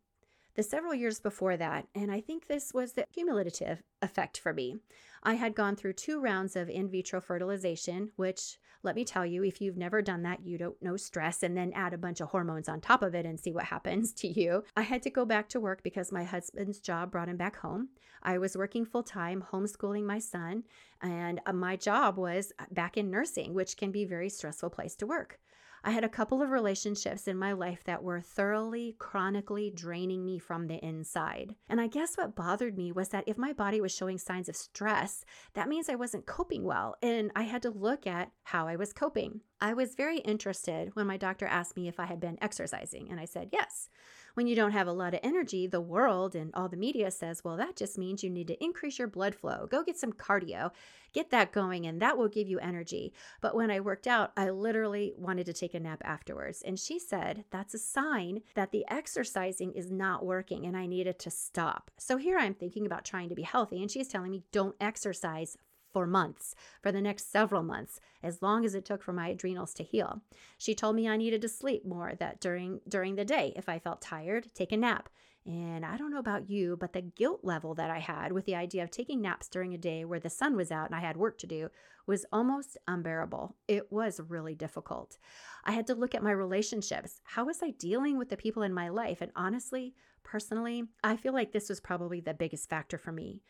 the 0.54 0.62
several 0.62 0.94
years 0.94 1.20
before 1.20 1.56
that, 1.56 1.86
and 1.94 2.10
I 2.10 2.20
think 2.20 2.46
this 2.46 2.72
was 2.72 2.92
the 2.92 3.06
cumulative 3.12 3.82
effect 4.00 4.38
for 4.38 4.52
me. 4.52 4.76
I 5.22 5.34
had 5.34 5.54
gone 5.54 5.74
through 5.74 5.94
two 5.94 6.20
rounds 6.20 6.54
of 6.54 6.68
in 6.68 6.88
vitro 6.88 7.20
fertilization, 7.20 8.12
which 8.16 8.58
let 8.84 8.94
me 8.94 9.04
tell 9.04 9.24
you, 9.24 9.42
if 9.42 9.62
you've 9.62 9.78
never 9.78 10.02
done 10.02 10.22
that, 10.22 10.44
you 10.44 10.58
don't 10.58 10.80
know 10.82 10.96
stress, 10.96 11.42
and 11.42 11.56
then 11.56 11.72
add 11.74 11.94
a 11.94 11.98
bunch 11.98 12.20
of 12.20 12.28
hormones 12.28 12.68
on 12.68 12.80
top 12.80 13.02
of 13.02 13.14
it 13.14 13.24
and 13.24 13.40
see 13.40 13.50
what 13.50 13.64
happens 13.64 14.12
to 14.20 14.28
you. 14.28 14.62
I 14.76 14.82
had 14.82 15.02
to 15.04 15.10
go 15.10 15.24
back 15.24 15.48
to 15.50 15.60
work 15.60 15.82
because 15.82 16.12
my 16.12 16.24
husband's 16.24 16.78
job 16.78 17.10
brought 17.10 17.28
him 17.28 17.38
back 17.38 17.56
home. 17.56 17.88
I 18.22 18.38
was 18.38 18.56
working 18.56 18.84
full 18.84 19.02
time, 19.02 19.44
homeschooling 19.52 20.04
my 20.04 20.18
son, 20.18 20.64
and 21.02 21.40
uh, 21.46 21.52
my 21.52 21.76
job 21.76 22.16
was 22.16 22.52
back 22.70 22.96
in 22.96 23.10
nursing, 23.10 23.54
which 23.54 23.76
can 23.76 23.90
be 23.90 24.04
a 24.04 24.08
very 24.08 24.28
stressful 24.28 24.70
place 24.70 24.94
to 24.96 25.06
work. 25.06 25.40
I 25.86 25.90
had 25.90 26.02
a 26.02 26.08
couple 26.08 26.40
of 26.40 26.48
relationships 26.48 27.28
in 27.28 27.36
my 27.36 27.52
life 27.52 27.84
that 27.84 28.02
were 28.02 28.22
thoroughly, 28.22 28.96
chronically 28.98 29.70
draining 29.70 30.24
me 30.24 30.38
from 30.38 30.66
the 30.66 30.82
inside. 30.82 31.56
And 31.68 31.78
I 31.78 31.88
guess 31.88 32.16
what 32.16 32.34
bothered 32.34 32.78
me 32.78 32.90
was 32.90 33.10
that 33.10 33.24
if 33.26 33.36
my 33.36 33.52
body 33.52 33.82
was 33.82 33.94
showing 33.94 34.16
signs 34.16 34.48
of 34.48 34.56
stress, 34.56 35.26
that 35.52 35.68
means 35.68 35.90
I 35.90 35.94
wasn't 35.96 36.24
coping 36.24 36.64
well. 36.64 36.96
And 37.02 37.30
I 37.36 37.42
had 37.42 37.60
to 37.62 37.70
look 37.70 38.06
at 38.06 38.30
how 38.44 38.66
I 38.66 38.76
was 38.76 38.94
coping. 38.94 39.42
I 39.64 39.72
was 39.72 39.94
very 39.94 40.18
interested 40.18 40.94
when 40.94 41.06
my 41.06 41.16
doctor 41.16 41.46
asked 41.46 41.74
me 41.74 41.88
if 41.88 41.98
I 41.98 42.04
had 42.04 42.20
been 42.20 42.36
exercising, 42.42 43.10
and 43.10 43.18
I 43.18 43.24
said 43.24 43.48
yes. 43.50 43.88
When 44.34 44.46
you 44.46 44.54
don't 44.54 44.72
have 44.72 44.86
a 44.86 44.92
lot 44.92 45.14
of 45.14 45.20
energy, 45.22 45.66
the 45.66 45.80
world 45.80 46.34
and 46.34 46.50
all 46.52 46.68
the 46.68 46.76
media 46.76 47.10
says, 47.10 47.42
well, 47.42 47.56
that 47.56 47.74
just 47.74 47.96
means 47.96 48.22
you 48.22 48.28
need 48.28 48.48
to 48.48 48.62
increase 48.62 48.98
your 48.98 49.08
blood 49.08 49.34
flow. 49.34 49.66
Go 49.70 49.82
get 49.82 49.96
some 49.96 50.12
cardio, 50.12 50.70
get 51.14 51.30
that 51.30 51.50
going, 51.50 51.86
and 51.86 52.02
that 52.02 52.18
will 52.18 52.28
give 52.28 52.46
you 52.46 52.58
energy. 52.58 53.14
But 53.40 53.56
when 53.56 53.70
I 53.70 53.80
worked 53.80 54.06
out, 54.06 54.32
I 54.36 54.50
literally 54.50 55.14
wanted 55.16 55.46
to 55.46 55.54
take 55.54 55.72
a 55.72 55.80
nap 55.80 56.02
afterwards. 56.04 56.60
And 56.60 56.78
she 56.78 56.98
said, 56.98 57.44
that's 57.50 57.72
a 57.72 57.78
sign 57.78 58.42
that 58.56 58.70
the 58.70 58.84
exercising 58.90 59.72
is 59.72 59.90
not 59.90 60.26
working 60.26 60.66
and 60.66 60.76
I 60.76 60.84
needed 60.84 61.18
to 61.20 61.30
stop. 61.30 61.90
So 61.96 62.18
here 62.18 62.36
I'm 62.36 62.52
thinking 62.52 62.84
about 62.84 63.06
trying 63.06 63.30
to 63.30 63.34
be 63.34 63.40
healthy, 63.40 63.80
and 63.80 63.90
she's 63.90 64.08
telling 64.08 64.32
me, 64.32 64.42
don't 64.52 64.76
exercise 64.78 65.56
for 65.94 66.06
months, 66.06 66.54
for 66.82 66.92
the 66.92 67.00
next 67.00 67.30
several 67.30 67.62
months, 67.62 68.00
as 68.22 68.42
long 68.42 68.64
as 68.64 68.74
it 68.74 68.84
took 68.84 69.02
for 69.02 69.12
my 69.12 69.28
adrenals 69.28 69.72
to 69.74 69.84
heal. 69.84 70.20
She 70.58 70.74
told 70.74 70.96
me 70.96 71.08
I 71.08 71.16
needed 71.16 71.40
to 71.42 71.48
sleep 71.48 71.86
more 71.86 72.14
that 72.18 72.40
during 72.40 72.80
during 72.86 73.14
the 73.14 73.24
day 73.24 73.54
if 73.56 73.68
I 73.68 73.78
felt 73.78 74.02
tired, 74.02 74.48
take 74.54 74.72
a 74.72 74.76
nap. 74.76 75.08
And 75.46 75.84
I 75.84 75.98
don't 75.98 76.10
know 76.10 76.18
about 76.18 76.48
you, 76.48 76.76
but 76.76 76.94
the 76.94 77.02
guilt 77.02 77.40
level 77.42 77.74
that 77.74 77.90
I 77.90 77.98
had 77.98 78.32
with 78.32 78.46
the 78.46 78.54
idea 78.54 78.82
of 78.82 78.90
taking 78.90 79.20
naps 79.20 79.48
during 79.48 79.74
a 79.74 79.78
day 79.78 80.04
where 80.04 80.20
the 80.20 80.30
sun 80.30 80.56
was 80.56 80.72
out 80.72 80.86
and 80.86 80.96
I 80.96 81.00
had 81.00 81.18
work 81.18 81.36
to 81.38 81.46
do 81.46 81.68
was 82.06 82.24
almost 82.32 82.78
unbearable. 82.88 83.54
It 83.68 83.92
was 83.92 84.20
really 84.26 84.54
difficult. 84.54 85.18
I 85.64 85.72
had 85.72 85.86
to 85.88 85.94
look 85.94 86.14
at 86.14 86.22
my 86.22 86.32
relationships. 86.32 87.20
How 87.24 87.44
was 87.44 87.62
I 87.62 87.70
dealing 87.70 88.16
with 88.16 88.30
the 88.30 88.38
people 88.38 88.62
in 88.62 88.72
my 88.72 88.88
life? 88.88 89.20
And 89.20 89.32
honestly, 89.36 89.94
personally, 90.22 90.84
I 91.04 91.16
feel 91.16 91.34
like 91.34 91.52
this 91.52 91.68
was 91.68 91.78
probably 91.78 92.20
the 92.20 92.34
biggest 92.34 92.70
factor 92.70 92.96
for 92.96 93.12
me. 93.12 93.42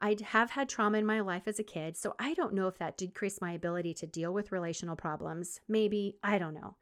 I 0.00 0.16
have 0.24 0.50
had 0.50 0.68
trauma 0.68 0.98
in 0.98 1.06
my 1.06 1.20
life 1.20 1.42
as 1.46 1.58
a 1.58 1.64
kid, 1.64 1.96
so 1.96 2.14
I 2.18 2.34
don't 2.34 2.54
know 2.54 2.68
if 2.68 2.78
that 2.78 2.96
decreased 2.96 3.42
my 3.42 3.52
ability 3.52 3.94
to 3.94 4.06
deal 4.06 4.32
with 4.32 4.52
relational 4.52 4.96
problems. 4.96 5.60
Maybe, 5.68 6.16
I 6.22 6.38
don't 6.38 6.54
know. 6.54 6.76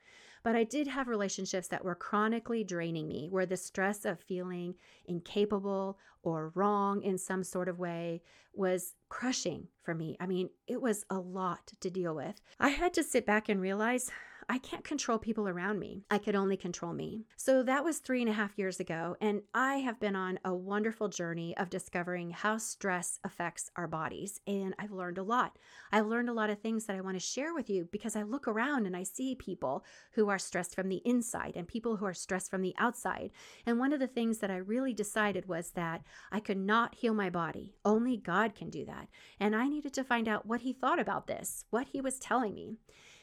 But 0.44 0.54
I 0.54 0.64
did 0.64 0.86
have 0.86 1.08
relationships 1.08 1.68
that 1.68 1.84
were 1.84 1.96
chronically 1.96 2.62
draining 2.62 3.08
me, 3.08 3.28
where 3.28 3.46
the 3.46 3.56
stress 3.56 4.04
of 4.04 4.20
feeling 4.20 4.74
incapable 5.06 5.98
or 6.22 6.52
wrong 6.54 7.02
in 7.02 7.18
some 7.18 7.42
sort 7.42 7.68
of 7.68 7.78
way 7.78 8.22
was 8.52 8.94
crushing 9.08 9.68
for 9.82 9.94
me. 9.94 10.16
I 10.20 10.26
mean, 10.26 10.50
it 10.66 10.80
was 10.80 11.04
a 11.10 11.18
lot 11.18 11.72
to 11.80 11.90
deal 11.90 12.14
with. 12.14 12.40
I 12.60 12.68
had 12.70 12.94
to 12.94 13.02
sit 13.02 13.26
back 13.26 13.48
and 13.48 13.60
realize 13.60 14.10
I 14.50 14.56
can't 14.56 14.82
control 14.82 15.18
people 15.18 15.46
around 15.46 15.78
me. 15.78 16.04
I 16.10 16.16
could 16.16 16.34
only 16.34 16.56
control 16.56 16.94
me. 16.94 17.26
So 17.36 17.62
that 17.64 17.84
was 17.84 17.98
three 17.98 18.22
and 18.22 18.30
a 18.30 18.34
half 18.34 18.56
years 18.56 18.80
ago. 18.80 19.14
And 19.20 19.42
I 19.52 19.76
have 19.76 20.00
been 20.00 20.16
on 20.16 20.38
a 20.42 20.54
wonderful 20.54 21.08
journey 21.08 21.54
of 21.58 21.68
discovering 21.68 22.30
how 22.30 22.56
stress 22.56 23.20
affects 23.24 23.70
our 23.76 23.86
bodies. 23.86 24.40
And 24.46 24.74
I've 24.78 24.90
learned 24.90 25.18
a 25.18 25.22
lot. 25.22 25.58
I've 25.92 26.06
learned 26.06 26.30
a 26.30 26.32
lot 26.32 26.48
of 26.48 26.60
things 26.60 26.86
that 26.86 26.96
I 26.96 27.02
want 27.02 27.16
to 27.16 27.20
share 27.20 27.52
with 27.52 27.68
you 27.68 27.90
because 27.92 28.16
I 28.16 28.22
look 28.22 28.48
around 28.48 28.86
and 28.86 28.96
I 28.96 29.02
see 29.02 29.34
people 29.34 29.84
who 30.12 30.30
are 30.30 30.38
stressed 30.38 30.74
from 30.74 30.88
the 30.88 31.02
inside 31.04 31.52
and 31.54 31.68
people 31.68 31.96
who 31.96 32.06
are 32.06 32.14
stressed 32.14 32.50
from 32.50 32.62
the 32.62 32.74
outside. 32.78 33.32
And 33.66 33.78
one 33.78 33.92
of 33.92 34.00
the 34.00 34.06
things 34.06 34.38
that 34.38 34.50
I 34.50 34.56
really 34.56 34.94
decided 34.94 35.46
was 35.46 35.72
that 35.72 36.02
I 36.32 36.40
could 36.40 36.58
not 36.58 36.94
heal 36.94 37.12
my 37.12 37.28
body. 37.28 37.74
Only 37.84 38.16
God 38.16 38.54
can 38.54 38.70
do 38.70 38.86
that. 38.86 39.08
And 39.38 39.54
I 39.54 39.68
needed 39.68 39.92
to 39.92 40.04
find 40.04 40.26
out 40.26 40.46
what 40.46 40.62
He 40.62 40.72
thought 40.72 40.98
about 40.98 41.26
this, 41.26 41.66
what 41.68 41.88
He 41.88 42.00
was 42.00 42.18
telling 42.18 42.54
me. 42.54 42.78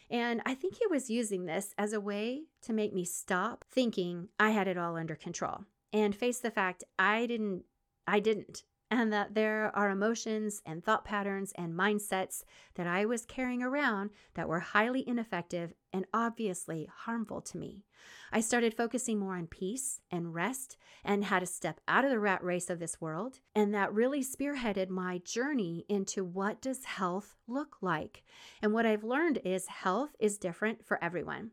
And 0.09 0.41
I 0.45 0.53
think 0.53 0.75
he 0.75 0.87
was 0.87 1.09
using 1.09 1.45
this 1.45 1.73
as 1.77 1.93
a 1.93 1.99
way 1.99 2.43
to 2.63 2.73
make 2.73 2.93
me 2.93 3.05
stop 3.05 3.65
thinking 3.71 4.29
I 4.39 4.51
had 4.51 4.67
it 4.67 4.77
all 4.77 4.95
under 4.95 5.15
control 5.15 5.65
and 5.91 6.15
face 6.15 6.39
the 6.39 6.51
fact 6.51 6.83
I 6.99 7.25
didn't 7.25 7.63
I 8.07 8.19
didn't 8.19 8.63
and 8.91 9.11
that 9.11 9.33
there 9.33 9.71
are 9.75 9.89
emotions 9.89 10.61
and 10.65 10.83
thought 10.83 11.05
patterns 11.05 11.51
and 11.55 11.73
mindsets 11.73 12.43
that 12.75 12.87
I 12.87 13.05
was 13.05 13.25
carrying 13.25 13.63
around 13.63 14.11
that 14.35 14.47
were 14.47 14.59
highly 14.59 15.07
ineffective 15.07 15.73
and 15.91 16.05
obviously 16.13 16.87
harmful 17.05 17.41
to 17.41 17.57
me. 17.57 17.83
I 18.31 18.41
started 18.41 18.75
focusing 18.75 19.19
more 19.19 19.35
on 19.35 19.47
peace 19.47 20.01
and 20.11 20.33
rest 20.33 20.77
and 21.03 21.25
how 21.25 21.39
to 21.39 21.45
step 21.45 21.79
out 21.87 22.03
of 22.03 22.11
the 22.11 22.19
rat 22.19 22.43
race 22.43 22.69
of 22.69 22.79
this 22.79 22.99
world, 23.01 23.39
and 23.55 23.73
that 23.73 23.93
really 23.93 24.23
spearheaded 24.23 24.89
my 24.89 25.19
journey 25.19 25.85
into 25.89 26.23
what 26.23 26.61
does 26.61 26.85
health 26.85 27.35
look 27.47 27.77
like. 27.81 28.23
And 28.61 28.73
what 28.73 28.85
I've 28.85 29.03
learned 29.03 29.39
is 29.43 29.67
health 29.67 30.15
is 30.19 30.37
different 30.37 30.85
for 30.85 31.03
everyone. 31.03 31.51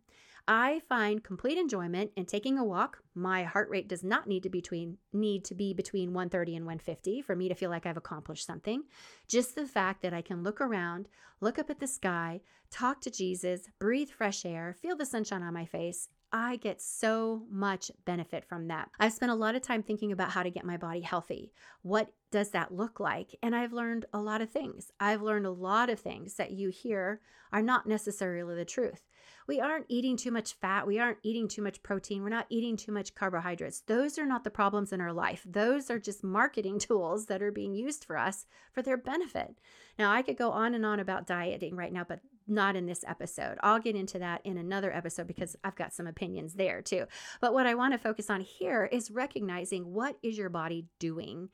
I 0.49 0.81
find 0.89 1.23
complete 1.23 1.57
enjoyment 1.57 2.11
in 2.17 2.27
taking 2.27 2.59
a 2.59 2.65
walk. 2.65 2.99
My 3.15 3.45
heart 3.45 3.71
rate 3.71 3.89
does 3.89 4.03
not 4.03 4.27
need 4.27 4.43
to 4.43 4.51
between 4.51 4.99
need 5.13 5.45
to 5.45 5.55
be 5.55 5.73
between 5.73 6.13
130 6.13 6.57
and 6.57 6.67
150 6.67 7.23
for 7.23 7.37
me 7.37 7.49
to 7.49 7.55
feel 7.55 7.71
like 7.71 7.87
I've 7.87 7.97
accomplished 7.97 8.47
something. 8.47 8.83
Just 9.29 9.55
the 9.55 9.67
fact 9.67 10.03
that 10.03 10.13
I 10.13 10.23
can 10.23 10.43
look 10.43 10.61
around, 10.61 11.09
look 11.41 11.59
up 11.59 11.71
at 11.71 11.79
the 11.79 11.87
sky, 11.87 12.41
talk 12.71 13.01
to 13.03 13.11
Jesus, 13.11 13.69
breathe 13.79 14.11
fresh 14.11 14.45
air, 14.45 14.75
feel 14.81 14.97
the 14.97 15.07
sunshine 15.07 15.43
on 15.43 15.55
my 15.55 15.65
face, 15.65 16.09
I 16.33 16.57
get 16.57 16.81
so 16.81 17.43
much 17.51 17.91
benefit 18.07 18.45
from 18.45 18.69
that. 18.69 18.91
I've 18.99 19.13
spent 19.13 19.33
a 19.33 19.37
lot 19.37 19.55
of 19.55 19.61
time 19.61 19.83
thinking 19.83 20.13
about 20.13 20.31
how 20.31 20.43
to 20.43 20.51
get 20.51 20.65
my 20.65 20.79
body 20.79 21.03
healthy. 21.03 21.53
What 21.83 22.11
does 22.33 22.51
that 22.51 22.75
look 22.75 22.99
like? 22.99 23.37
And 23.43 23.55
I've 23.55 23.73
learned 23.73 24.07
a 24.13 24.19
lot 24.19 24.41
of 24.41 24.51
things. 24.51 24.91
I've 24.99 25.23
learned 25.23 25.47
a 25.47 25.51
lot 25.51 25.89
of 25.91 26.01
things 26.01 26.35
that 26.35 26.51
you 26.51 26.71
hear 26.71 27.21
are 27.53 27.63
not 27.63 27.87
necessarily 27.87 28.57
the 28.57 28.65
truth. 28.65 29.03
We 29.47 29.61
aren't 29.61 29.87
eating 29.89 30.17
too 30.17 30.31
much 30.31 30.55
fat. 30.55 30.87
We 30.87 30.99
aren't 30.99 31.19
eating 31.23 31.47
too 31.47 31.63
much 31.63 31.83
protein. 31.83 32.23
We're 32.23 32.31
not 32.31 32.47
eating 32.49 32.77
too 32.77 32.91
much 32.91 33.15
carbohydrates. 33.15 33.83
Those 33.83 34.19
are 34.19 34.25
not 34.25 34.45
the 34.45 34.51
problems 34.51 34.93
in 34.93 35.01
our 35.01 35.13
life. 35.13 35.45
Those 35.45 35.91
are 35.91 35.99
just 35.99 36.25
marketing 36.25 36.79
tools 36.81 37.27
that 37.27 37.43
are 37.43 37.53
being 37.53 37.75
used 37.75 38.05
for 38.05 38.17
us 38.17 38.47
for 38.73 38.83
their 38.83 38.97
benefit. 38.97 39.59
Now, 39.99 40.11
I 40.11 40.23
could 40.23 40.39
go 40.39 40.51
on 40.53 40.75
and 40.75 40.87
on 40.87 41.01
about 41.01 41.27
dieting 41.27 41.77
right 41.77 41.93
now, 41.93 42.05
but 42.09 42.21
not 42.47 42.77
in 42.77 42.87
this 42.87 43.05
episode. 43.07 43.59
I'll 43.63 43.81
get 43.81 43.97
into 43.97 44.19
that 44.19 44.41
in 44.45 44.57
another 44.57 44.93
episode 44.93 45.27
because 45.27 45.57
I've 45.65 45.77
got 45.77 45.93
some 45.93 46.07
opinions 46.07 46.55
there 46.55 46.83
too. 46.83 47.07
But 47.41 47.55
what 47.55 47.67
I 47.67 47.75
want 47.75 47.93
to 47.95 47.99
focus 47.99 48.31
on 48.31 48.41
here 48.41 48.85
is 48.85 49.11
recognizing 49.11 49.93
what 49.93 50.17
is 50.23 50.39
your 50.39 50.51
body 50.51 50.87
doing? 50.99 51.51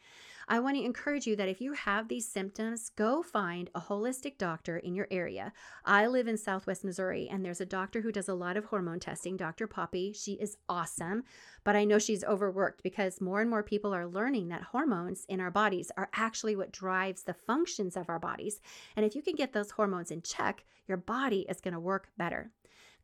I 0.51 0.61
want 0.61 0.79
to 0.79 0.83
encourage 0.83 1.27
you 1.27 1.37
that 1.37 1.51
if 1.51 1.61
you 1.61 1.75
have 1.75 2.09
these 2.09 2.27
symptoms, 2.27 2.91
go 2.97 3.23
find 3.23 3.69
a 3.75 3.83
holistic 3.83 4.39
doctor 4.39 4.79
in 4.79 4.95
your 4.95 5.07
area. 5.11 5.53
I 5.85 6.07
live 6.07 6.27
in 6.27 6.39
Southwest 6.39 6.85
Missouri, 6.85 7.29
and 7.31 7.45
there's 7.45 7.61
a 7.61 7.67
doctor 7.67 8.01
who 8.01 8.11
does 8.11 8.31
a 8.31 8.35
lot 8.35 8.57
of 8.57 8.65
hormone 8.65 8.99
testing, 8.99 9.37
Dr. 9.37 9.67
Poppy. 9.67 10.15
She 10.15 10.33
is 10.35 10.57
awesome, 10.67 11.25
but 11.65 11.77
I 11.77 11.85
know 11.85 11.99
she's 11.99 12.25
overworked 12.25 12.83
because 12.83 13.21
more 13.21 13.43
and 13.43 13.51
more 13.51 13.63
people 13.63 13.95
are 13.95 14.07
learning 14.07 14.49
that 14.49 14.63
hormones 14.63 15.27
in 15.29 15.39
our 15.39 15.51
bodies 15.51 15.93
are 15.99 16.09
actually 16.15 16.57
what 16.57 16.73
drives 16.73 17.25
the 17.25 17.35
functions 17.35 17.95
of 17.95 18.09
our 18.09 18.19
bodies. 18.19 18.63
And 18.97 19.05
if 19.05 19.15
you 19.15 19.21
can 19.21 19.35
get 19.35 19.53
those 19.53 19.73
hormones 19.73 20.11
in 20.11 20.23
check, 20.23 20.65
your 20.89 20.99
body 20.99 21.47
is 21.49 21.61
going 21.61 21.75
to 21.75 21.81
work 21.81 22.09
better. 22.17 22.51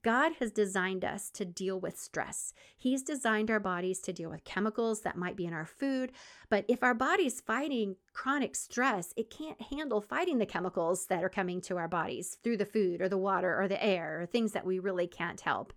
God 0.04 0.32
has 0.38 0.52
designed 0.52 1.02
us 1.02 1.30
to 1.30 1.46
deal 1.46 1.80
with 1.80 1.98
stress. 1.98 2.52
He's 2.76 3.02
designed 3.02 3.50
our 3.50 3.58
bodies 3.58 4.00
to 4.00 4.12
deal 4.12 4.28
with 4.28 4.44
chemicals 4.44 5.00
that 5.00 5.16
might 5.16 5.34
be 5.34 5.46
in 5.46 5.54
our 5.54 5.64
food. 5.64 6.12
But 6.50 6.66
if 6.68 6.82
our 6.82 6.92
body's 6.92 7.40
fighting 7.40 7.96
chronic 8.12 8.54
stress, 8.54 9.14
it 9.16 9.30
can't 9.30 9.60
handle 9.62 10.02
fighting 10.02 10.38
the 10.38 10.46
chemicals 10.46 11.06
that 11.06 11.24
are 11.24 11.30
coming 11.30 11.62
to 11.62 11.78
our 11.78 11.88
bodies 11.88 12.36
through 12.44 12.58
the 12.58 12.66
food 12.66 13.00
or 13.00 13.08
the 13.08 13.16
water 13.16 13.58
or 13.58 13.66
the 13.66 13.82
air 13.82 14.20
or 14.20 14.26
things 14.26 14.52
that 14.52 14.66
we 14.66 14.78
really 14.78 15.06
can't 15.06 15.40
help 15.40 15.72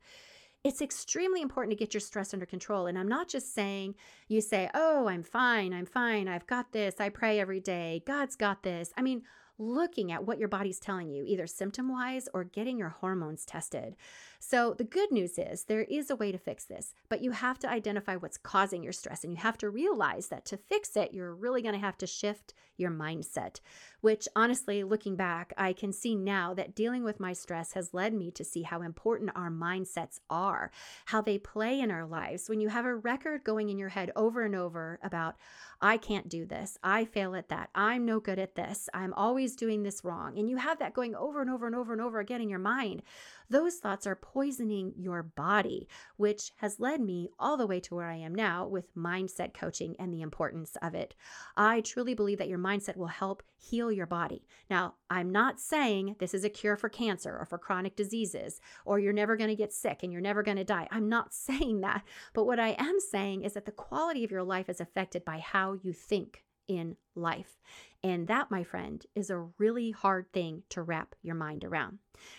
it's 0.64 0.82
extremely 0.82 1.42
important 1.42 1.72
to 1.72 1.78
get 1.78 1.94
your 1.94 2.02
stress 2.02 2.34
under 2.34 2.46
control. 2.46 2.88
And 2.88 2.98
I'm 2.98 3.08
not 3.08 3.30
just 3.30 3.54
saying 3.54 3.96
you 4.28 4.42
say, 4.42 4.70
oh, 4.74 5.08
I'm 5.08 5.24
fine, 5.24 5.74
I'm 5.74 5.86
fine, 5.86 6.28
I've 6.28 6.48
got 6.48 6.74
this, 6.74 6.96
I 7.00 7.08
pray 7.08 7.40
every 7.40 7.62
day, 7.62 8.04
God's 8.06 8.36
got 8.36 8.64
this. 8.64 8.92
I 8.98 9.02
mean, 9.02 9.22
looking 9.58 10.12
at 10.12 10.26
what 10.26 10.40
your 10.40 10.48
body's 10.48 10.80
telling 10.80 11.10
you, 11.10 11.24
either 11.26 11.48
symptom 11.48 11.90
wise 11.90 12.28
or 12.34 12.44
getting 12.44 12.78
your 12.78 12.90
hormones 12.90 13.46
tested. 13.46 13.96
So, 14.40 14.74
the 14.74 14.84
good 14.84 15.12
news 15.12 15.38
is 15.38 15.64
there 15.64 15.84
is 15.84 16.10
a 16.10 16.16
way 16.16 16.32
to 16.32 16.38
fix 16.38 16.66
this, 16.66 16.94
but 17.10 17.22
you 17.22 17.32
have 17.32 17.60
to 17.60 17.70
identify 17.70 18.16
what's 18.16 18.38
causing 18.38 18.84
your 18.84 18.94
stress 18.94 19.24
and 19.24 19.34
you 19.34 19.38
have 19.38 19.58
to 19.60 19.70
realize 19.70 20.28
that 20.28 20.46
to 20.46 20.58
fix 20.58 20.96
it, 20.96 21.14
you're 21.14 21.34
really 21.34 21.62
going 21.62 21.74
to 21.74 21.80
have 21.80 21.98
to 22.00 22.08
shift 22.08 22.54
your 22.78 22.92
mindset, 22.92 23.60
which 24.02 24.28
honestly, 24.36 24.84
looking 24.84 25.16
back, 25.16 25.54
I 25.58 25.74
can 25.74 25.92
see 25.92 26.16
now 26.16 26.54
that 26.54 26.76
dealing 26.76 27.04
with 27.04 27.20
my 27.20 27.34
stress 27.34 27.74
has 27.74 27.94
led 27.94 28.14
me 28.14 28.32
to 28.32 28.44
see 28.44 28.62
how 28.62 28.82
important 28.82 29.32
our 29.36 29.50
mindsets 29.50 30.20
are, 30.30 30.72
how 31.06 31.22
they 31.22 31.40
play 31.40 31.80
in 31.80 31.92
our 31.92 32.06
lives. 32.06 32.48
When 32.48 32.62
you 32.62 32.70
have 32.70 32.86
a 32.86 32.96
record 32.96 33.44
going 33.44 33.70
in 33.70 33.78
your 33.78 33.90
head 33.90 34.12
over 34.16 34.44
and 34.44 34.56
over 34.56 35.00
about, 35.02 35.36
I 35.82 35.98
can't 35.98 36.30
do 36.30 36.46
this, 36.46 36.78
I 36.84 37.06
fail 37.06 37.36
at 37.36 37.50
that, 37.50 37.70
I'm 37.76 38.06
no 38.06 38.20
good 38.20 38.40
at 38.40 38.56
this, 38.56 38.90
I'm 38.94 39.14
always 39.14 39.56
doing 39.56 39.84
this 39.84 40.04
wrong, 40.04 40.38
and 40.38 40.50
you 40.50 40.58
have 40.58 40.80
that 40.80 40.94
going 40.94 41.16
over 41.16 41.42
and 41.42 41.50
over 41.50 41.68
and 41.68 41.76
over 41.76 41.94
and 41.94 42.02
over 42.02 42.20
again 42.20 42.42
in 42.42 42.50
your 42.50 42.60
mind, 42.60 43.04
those 43.50 43.76
thoughts 43.76 44.06
are 44.06 44.16
poisoning 44.16 44.94
your 44.98 45.24
body, 45.24 45.88
which 46.18 46.52
has 46.58 46.80
led 46.80 47.02
me 47.02 47.30
all 47.40 47.58
the 47.58 47.68
way 47.68 47.80
to 47.82 47.96
where 47.96 48.08
I 48.08 48.16
am 48.16 48.36
now 48.36 48.68
with 48.68 48.96
mindset 48.96 49.54
coaching 49.54 49.96
and 50.00 50.14
the 50.14 50.22
importance 50.22 50.76
of 50.82 50.94
it. 50.94 51.16
I 51.56 51.82
truly 51.82 52.14
believe 52.14 52.38
that 52.40 52.50
your 52.50 52.60
mindset 52.60 52.98
will 52.98 53.08
help 53.08 53.44
heal 53.58 53.92
your 53.92 54.06
body. 54.06 54.46
Now, 54.70 54.96
I'm 55.10 55.32
not 55.32 55.60
saying 55.60 56.18
this 56.20 56.34
is 56.34 56.44
a 56.44 56.50
cure 56.50 56.76
for 56.76 56.90
cancer 56.90 57.38
or 57.38 57.46
for 57.46 57.58
chronic 57.58 57.96
diseases 57.96 58.60
or 58.86 59.00
you're 59.00 59.14
never 59.14 59.38
going 59.38 59.50
to 59.50 59.56
get 59.56 59.74
sick 59.74 60.00
and 60.04 60.12
you're 60.12 60.22
never 60.22 60.44
going 60.44 60.58
to 60.58 60.64
die. 60.64 60.88
I'm 60.92 61.10
not 61.10 61.34
saying 61.34 61.82
that. 61.82 62.04
But 62.34 62.46
what 62.46 62.60
I 62.60 62.76
am 62.78 63.00
saying 63.00 63.44
is 63.44 63.54
that 63.54 63.66
the 63.66 63.72
quality 63.72 64.24
of 64.24 64.32
your 64.32 64.44
life 64.44 64.70
is 64.70 64.82
affected 64.82 65.24
by 65.24 65.40
how 65.40 65.74
you 65.82 65.94
think 65.94 66.44
in 66.68 66.98
life. 67.18 67.58
And 68.04 68.28
that, 68.28 68.52
my 68.52 68.64
friend, 68.64 69.04
is 69.16 69.30
a 69.30 69.48
really 69.58 69.92
hard 69.92 70.32
thing 70.32 70.64
to 70.70 70.84
wrap 70.84 71.16
your 71.24 71.36
mind 71.36 71.64
around. 71.64 71.98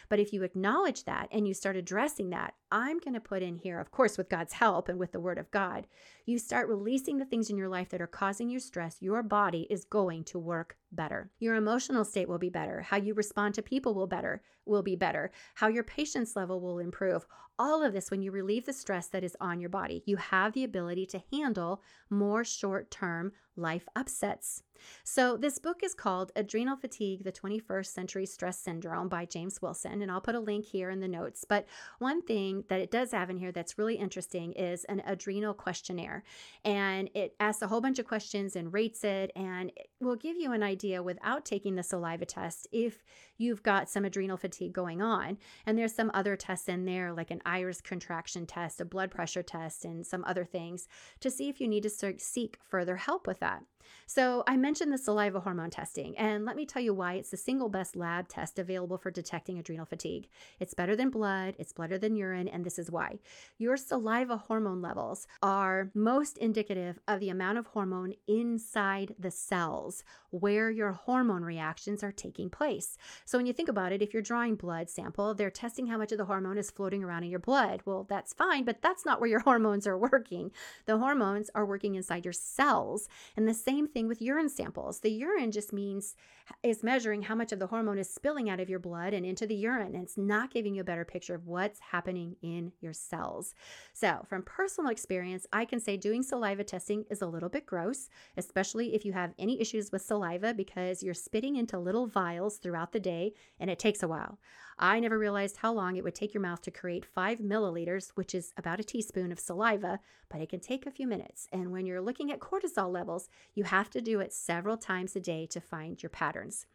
But 0.08 0.20
if 0.20 0.32
you 0.32 0.44
acknowledge 0.44 1.04
that 1.04 1.28
and 1.32 1.46
you 1.46 1.54
start 1.54 1.76
addressing 1.76 2.30
that, 2.30 2.54
I'm 2.70 2.98
going 3.00 3.14
to 3.14 3.20
put 3.20 3.42
in 3.42 3.56
here, 3.56 3.80
of 3.80 3.90
course, 3.90 4.16
with 4.16 4.28
God's 4.28 4.52
help 4.52 4.88
and 4.88 4.98
with 4.98 5.12
the 5.12 5.20
Word 5.20 5.38
of 5.38 5.50
God, 5.50 5.86
you 6.26 6.38
start 6.38 6.68
releasing 6.68 7.18
the 7.18 7.24
things 7.24 7.50
in 7.50 7.56
your 7.56 7.68
life 7.68 7.88
that 7.90 8.00
are 8.00 8.06
causing 8.06 8.48
you 8.48 8.60
stress, 8.60 8.96
your 9.00 9.22
body 9.22 9.66
is 9.68 9.84
going 9.84 10.24
to 10.24 10.38
work 10.38 10.76
better. 10.92 11.30
Your 11.38 11.56
emotional 11.56 12.04
state 12.04 12.28
will 12.28 12.38
be 12.38 12.50
better. 12.50 12.82
How 12.82 12.96
you 12.96 13.14
respond 13.14 13.54
to 13.54 13.62
people 13.62 13.94
will 13.94 14.06
better 14.06 14.42
will 14.64 14.82
be 14.82 14.96
better. 14.96 15.30
How 15.54 15.68
your 15.68 15.84
patience 15.84 16.36
level 16.36 16.60
will 16.60 16.78
improve. 16.78 17.26
All 17.58 17.82
of 17.82 17.92
this 17.92 18.10
when 18.10 18.22
you 18.22 18.30
relieve 18.30 18.66
the 18.66 18.72
stress 18.72 19.08
that 19.08 19.24
is 19.24 19.36
on 19.40 19.60
your 19.60 19.70
body. 19.70 20.02
You 20.06 20.16
have 20.16 20.52
the 20.52 20.62
ability 20.62 21.06
to 21.06 21.22
handle 21.32 21.82
more 22.10 22.44
short-term 22.44 23.32
life 23.56 23.88
upsets. 23.96 24.62
So, 25.04 25.36
this 25.36 25.58
book 25.58 25.82
is 25.82 25.94
called 25.94 26.32
Adrenal 26.36 26.76
Fatigue 26.76 27.24
The 27.24 27.32
21st 27.32 27.86
Century 27.86 28.26
Stress 28.26 28.58
Syndrome 28.58 29.08
by 29.08 29.24
James 29.24 29.60
Wilson, 29.62 30.02
and 30.02 30.10
I'll 30.10 30.20
put 30.20 30.34
a 30.34 30.40
link 30.40 30.64
here 30.64 30.90
in 30.90 31.00
the 31.00 31.08
notes. 31.08 31.44
But 31.48 31.66
one 31.98 32.22
thing 32.22 32.64
that 32.68 32.80
it 32.80 32.90
does 32.90 33.12
have 33.12 33.30
in 33.30 33.38
here 33.38 33.52
that's 33.52 33.78
really 33.78 33.96
interesting 33.96 34.52
is 34.52 34.84
an 34.84 35.02
adrenal 35.06 35.54
questionnaire, 35.54 36.24
and 36.64 37.10
it 37.14 37.34
asks 37.40 37.62
a 37.62 37.68
whole 37.68 37.80
bunch 37.80 37.98
of 37.98 38.06
questions 38.06 38.56
and 38.56 38.72
rates 38.72 39.04
it, 39.04 39.30
and 39.36 39.70
it 39.76 39.88
will 40.00 40.16
give 40.16 40.36
you 40.36 40.52
an 40.52 40.62
idea 40.62 41.02
without 41.02 41.44
taking 41.44 41.76
the 41.76 41.82
saliva 41.82 42.26
test 42.26 42.66
if 42.72 43.02
you've 43.38 43.62
got 43.62 43.88
some 43.88 44.04
adrenal 44.04 44.36
fatigue 44.36 44.72
going 44.72 45.00
on. 45.00 45.38
And 45.64 45.78
there's 45.78 45.94
some 45.94 46.10
other 46.12 46.36
tests 46.36 46.68
in 46.68 46.84
there, 46.84 47.12
like 47.12 47.30
an 47.30 47.40
iris 47.46 47.80
contraction 47.80 48.44
test, 48.44 48.80
a 48.80 48.84
blood 48.84 49.10
pressure 49.10 49.42
test, 49.42 49.84
and 49.84 50.06
some 50.06 50.24
other 50.24 50.44
things 50.44 50.86
to 51.20 51.30
see 51.30 51.48
if 51.48 51.60
you 51.60 51.68
need 51.68 51.84
to 51.84 52.18
seek 52.18 52.58
further 52.68 52.96
help 52.96 53.26
with 53.26 53.40
that. 53.40 53.62
So, 54.06 54.42
I 54.46 54.56
mentioned 54.56 54.92
the 54.92 54.98
saliva 54.98 55.40
hormone 55.40 55.70
testing, 55.70 56.16
and 56.16 56.44
let 56.44 56.56
me 56.56 56.66
tell 56.66 56.82
you 56.82 56.94
why 56.94 57.14
it's 57.14 57.30
the 57.30 57.36
single 57.36 57.68
best 57.68 57.96
lab 57.96 58.28
test 58.28 58.58
available 58.58 58.98
for 58.98 59.10
detecting 59.10 59.58
adrenal 59.58 59.86
fatigue. 59.86 60.28
It's 60.60 60.74
better 60.74 60.96
than 60.96 61.10
blood, 61.10 61.54
it's 61.58 61.72
better 61.72 61.98
than 61.98 62.16
urine, 62.16 62.48
and 62.48 62.64
this 62.64 62.78
is 62.78 62.90
why. 62.90 63.18
Your 63.58 63.76
saliva 63.76 64.36
hormone 64.36 64.82
levels 64.82 65.26
are 65.42 65.90
most 65.94 66.38
indicative 66.38 66.98
of 67.06 67.20
the 67.20 67.30
amount 67.30 67.58
of 67.58 67.66
hormone 67.66 68.14
inside 68.26 69.14
the 69.18 69.30
cells 69.30 70.04
where 70.30 70.70
your 70.70 70.92
hormone 70.92 71.42
reactions 71.42 72.02
are 72.02 72.12
taking 72.12 72.50
place. 72.50 72.96
So, 73.28 73.36
when 73.36 73.44
you 73.44 73.52
think 73.52 73.68
about 73.68 73.92
it, 73.92 74.00
if 74.00 74.14
you're 74.14 74.22
drawing 74.22 74.54
blood 74.54 74.88
sample, 74.88 75.34
they're 75.34 75.50
testing 75.50 75.86
how 75.86 75.98
much 75.98 76.12
of 76.12 76.16
the 76.16 76.24
hormone 76.24 76.56
is 76.56 76.70
floating 76.70 77.04
around 77.04 77.24
in 77.24 77.30
your 77.30 77.38
blood. 77.38 77.82
Well, 77.84 78.06
that's 78.08 78.32
fine, 78.32 78.64
but 78.64 78.80
that's 78.80 79.04
not 79.04 79.20
where 79.20 79.28
your 79.28 79.40
hormones 79.48 79.86
are 79.86 79.98
working. 79.98 80.50
The 80.86 80.96
hormones 80.96 81.50
are 81.54 81.66
working 81.66 81.94
inside 81.94 82.24
your 82.24 82.32
cells, 82.32 83.06
and 83.36 83.46
the 83.46 83.52
same 83.52 83.86
thing 83.86 84.08
with 84.08 84.22
urine 84.22 84.48
samples. 84.48 85.00
The 85.00 85.10
urine 85.10 85.52
just 85.52 85.74
means 85.74 86.16
is 86.62 86.82
measuring 86.82 87.20
how 87.20 87.34
much 87.34 87.52
of 87.52 87.58
the 87.58 87.66
hormone 87.66 87.98
is 87.98 88.08
spilling 88.08 88.48
out 88.48 88.60
of 88.60 88.70
your 88.70 88.78
blood 88.78 89.12
and 89.12 89.26
into 89.26 89.46
the 89.46 89.54
urine. 89.54 89.94
And 89.94 90.02
it's 90.02 90.16
not 90.16 90.50
giving 90.50 90.74
you 90.74 90.80
a 90.80 90.84
better 90.84 91.04
picture 91.04 91.34
of 91.34 91.46
what's 91.46 91.78
happening 91.78 92.36
in 92.40 92.72
your 92.80 92.94
cells. 92.94 93.54
So, 93.92 94.24
from 94.26 94.42
personal 94.42 94.90
experience, 94.90 95.46
I 95.52 95.66
can 95.66 95.80
say 95.80 95.98
doing 95.98 96.22
saliva 96.22 96.64
testing 96.64 97.04
is 97.10 97.20
a 97.20 97.26
little 97.26 97.50
bit 97.50 97.66
gross, 97.66 98.08
especially 98.38 98.94
if 98.94 99.04
you 99.04 99.12
have 99.12 99.34
any 99.38 99.60
issues 99.60 99.92
with 99.92 100.00
saliva 100.00 100.54
because 100.54 101.02
you're 101.02 101.12
spitting 101.12 101.56
into 101.56 101.78
little 101.78 102.06
vials 102.06 102.56
throughout 102.56 102.92
the 102.92 103.00
day 103.00 103.17
and 103.60 103.70
it 103.70 103.78
takes 103.78 104.02
a 104.02 104.08
while. 104.08 104.38
I 104.80 105.00
never 105.00 105.18
realized 105.18 105.56
how 105.56 105.72
long 105.72 105.96
it 105.96 106.04
would 106.04 106.14
take 106.14 106.32
your 106.32 106.40
mouth 106.40 106.62
to 106.62 106.70
create 106.70 107.04
five 107.04 107.40
milliliters, 107.40 108.12
which 108.14 108.32
is 108.32 108.52
about 108.56 108.78
a 108.78 108.84
teaspoon 108.84 109.32
of 109.32 109.40
saliva, 109.40 109.98
but 110.28 110.40
it 110.40 110.50
can 110.50 110.60
take 110.60 110.86
a 110.86 110.90
few 110.92 111.08
minutes. 111.08 111.48
And 111.52 111.72
when 111.72 111.84
you're 111.84 112.00
looking 112.00 112.30
at 112.30 112.38
cortisol 112.38 112.92
levels, 112.92 113.28
you 113.54 113.64
have 113.64 113.90
to 113.90 114.00
do 114.00 114.20
it 114.20 114.32
several 114.32 114.76
times 114.76 115.16
a 115.16 115.20
day 115.20 115.46
to 115.46 115.60
find 115.60 116.00
your 116.00 116.10
patterns. 116.10 116.66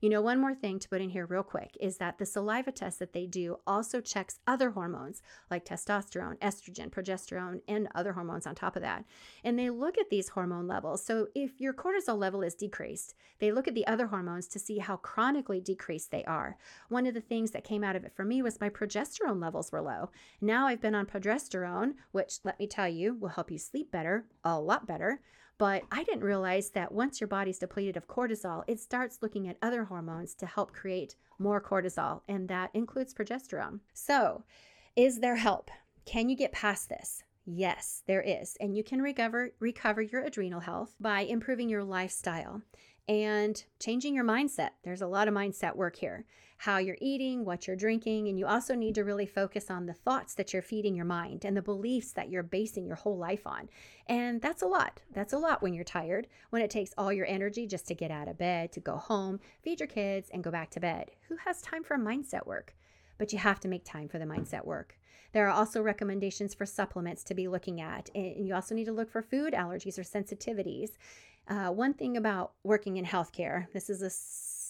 You 0.00 0.10
know, 0.10 0.20
one 0.20 0.40
more 0.40 0.54
thing 0.54 0.80
to 0.80 0.88
put 0.88 1.00
in 1.00 1.10
here, 1.10 1.24
real 1.24 1.44
quick, 1.44 1.76
is 1.80 1.98
that 1.98 2.18
the 2.18 2.26
saliva 2.26 2.72
test 2.72 2.98
that 2.98 3.12
they 3.12 3.26
do 3.26 3.58
also 3.64 4.00
checks 4.00 4.40
other 4.44 4.70
hormones 4.70 5.22
like 5.48 5.64
testosterone, 5.64 6.38
estrogen, 6.38 6.90
progesterone, 6.90 7.60
and 7.68 7.86
other 7.94 8.14
hormones 8.14 8.46
on 8.46 8.56
top 8.56 8.74
of 8.74 8.82
that. 8.82 9.04
And 9.44 9.56
they 9.56 9.70
look 9.70 9.98
at 9.98 10.10
these 10.10 10.30
hormone 10.30 10.66
levels. 10.66 11.04
So 11.04 11.28
if 11.36 11.60
your 11.60 11.74
cortisol 11.74 12.18
level 12.18 12.42
is 12.42 12.56
decreased, 12.56 13.14
they 13.38 13.52
look 13.52 13.68
at 13.68 13.74
the 13.74 13.86
other 13.86 14.08
hormones 14.08 14.48
to 14.48 14.58
see 14.58 14.78
how 14.78 14.96
chronically 14.96 15.60
decreased 15.60 15.91
they 15.98 16.24
are. 16.24 16.56
One 16.88 17.06
of 17.06 17.14
the 17.14 17.20
things 17.20 17.50
that 17.52 17.64
came 17.64 17.84
out 17.84 17.96
of 17.96 18.04
it 18.04 18.12
for 18.14 18.24
me 18.24 18.42
was 18.42 18.60
my 18.60 18.68
progesterone 18.68 19.40
levels 19.40 19.72
were 19.72 19.82
low. 19.82 20.10
Now 20.40 20.66
I've 20.66 20.80
been 20.80 20.94
on 20.94 21.06
progesterone, 21.06 21.94
which 22.12 22.38
let 22.44 22.58
me 22.58 22.66
tell 22.66 22.88
you 22.88 23.14
will 23.14 23.30
help 23.30 23.50
you 23.50 23.58
sleep 23.58 23.90
better, 23.90 24.26
a 24.44 24.58
lot 24.58 24.86
better. 24.86 25.20
But 25.58 25.84
I 25.92 26.02
didn't 26.02 26.24
realize 26.24 26.70
that 26.70 26.92
once 26.92 27.20
your 27.20 27.28
body's 27.28 27.58
depleted 27.58 27.96
of 27.96 28.08
cortisol, 28.08 28.64
it 28.66 28.80
starts 28.80 29.18
looking 29.22 29.46
at 29.46 29.58
other 29.62 29.84
hormones 29.84 30.34
to 30.36 30.46
help 30.46 30.72
create 30.72 31.14
more 31.38 31.60
cortisol, 31.60 32.22
and 32.26 32.48
that 32.48 32.70
includes 32.74 33.14
progesterone. 33.14 33.80
So, 33.92 34.44
is 34.96 35.20
there 35.20 35.36
help? 35.36 35.70
Can 36.04 36.28
you 36.28 36.36
get 36.36 36.52
past 36.52 36.88
this? 36.88 37.22
Yes, 37.44 38.02
there 38.06 38.22
is. 38.22 38.56
And 38.60 38.76
you 38.76 38.84
can 38.84 39.02
recover 39.02 39.50
recover 39.58 40.00
your 40.00 40.22
adrenal 40.22 40.60
health 40.60 40.94
by 41.00 41.22
improving 41.22 41.68
your 41.68 41.82
lifestyle 41.82 42.62
and 43.08 43.64
changing 43.80 44.14
your 44.14 44.24
mindset. 44.24 44.70
There's 44.84 45.02
a 45.02 45.06
lot 45.06 45.28
of 45.28 45.34
mindset 45.34 45.76
work 45.76 45.96
here. 45.96 46.24
How 46.58 46.78
you're 46.78 46.98
eating, 47.00 47.44
what 47.44 47.66
you're 47.66 47.74
drinking, 47.74 48.28
and 48.28 48.38
you 48.38 48.46
also 48.46 48.76
need 48.76 48.94
to 48.94 49.02
really 49.02 49.26
focus 49.26 49.68
on 49.68 49.86
the 49.86 49.92
thoughts 49.92 50.34
that 50.34 50.52
you're 50.52 50.62
feeding 50.62 50.94
your 50.94 51.04
mind 51.04 51.44
and 51.44 51.56
the 51.56 51.62
beliefs 51.62 52.12
that 52.12 52.30
you're 52.30 52.44
basing 52.44 52.86
your 52.86 52.94
whole 52.94 53.18
life 53.18 53.46
on. 53.46 53.68
And 54.06 54.40
that's 54.40 54.62
a 54.62 54.66
lot. 54.66 55.02
That's 55.12 55.32
a 55.32 55.38
lot 55.38 55.60
when 55.60 55.74
you're 55.74 55.82
tired, 55.82 56.28
when 56.50 56.62
it 56.62 56.70
takes 56.70 56.94
all 56.96 57.12
your 57.12 57.26
energy 57.26 57.66
just 57.66 57.88
to 57.88 57.96
get 57.96 58.12
out 58.12 58.28
of 58.28 58.38
bed, 58.38 58.70
to 58.72 58.80
go 58.80 58.96
home, 58.96 59.40
feed 59.62 59.80
your 59.80 59.88
kids, 59.88 60.30
and 60.32 60.44
go 60.44 60.52
back 60.52 60.70
to 60.70 60.80
bed. 60.80 61.10
Who 61.28 61.36
has 61.44 61.62
time 61.62 61.82
for 61.82 61.98
mindset 61.98 62.46
work? 62.46 62.76
But 63.18 63.32
you 63.32 63.40
have 63.40 63.58
to 63.60 63.68
make 63.68 63.84
time 63.84 64.08
for 64.08 64.20
the 64.20 64.24
mindset 64.24 64.64
work. 64.64 64.96
There 65.32 65.46
are 65.46 65.50
also 65.50 65.80
recommendations 65.80 66.54
for 66.54 66.66
supplements 66.66 67.24
to 67.24 67.34
be 67.34 67.48
looking 67.48 67.80
at. 67.80 68.10
And 68.14 68.46
you 68.46 68.54
also 68.54 68.74
need 68.74 68.84
to 68.84 68.92
look 68.92 69.10
for 69.10 69.22
food 69.22 69.54
allergies 69.54 69.98
or 69.98 70.02
sensitivities. 70.02 70.90
Uh, 71.52 71.70
one 71.70 71.92
thing 71.92 72.16
about 72.16 72.52
working 72.64 72.96
in 72.96 73.04
healthcare, 73.04 73.70
this 73.74 73.90
is 73.90 74.00
a 74.00 74.08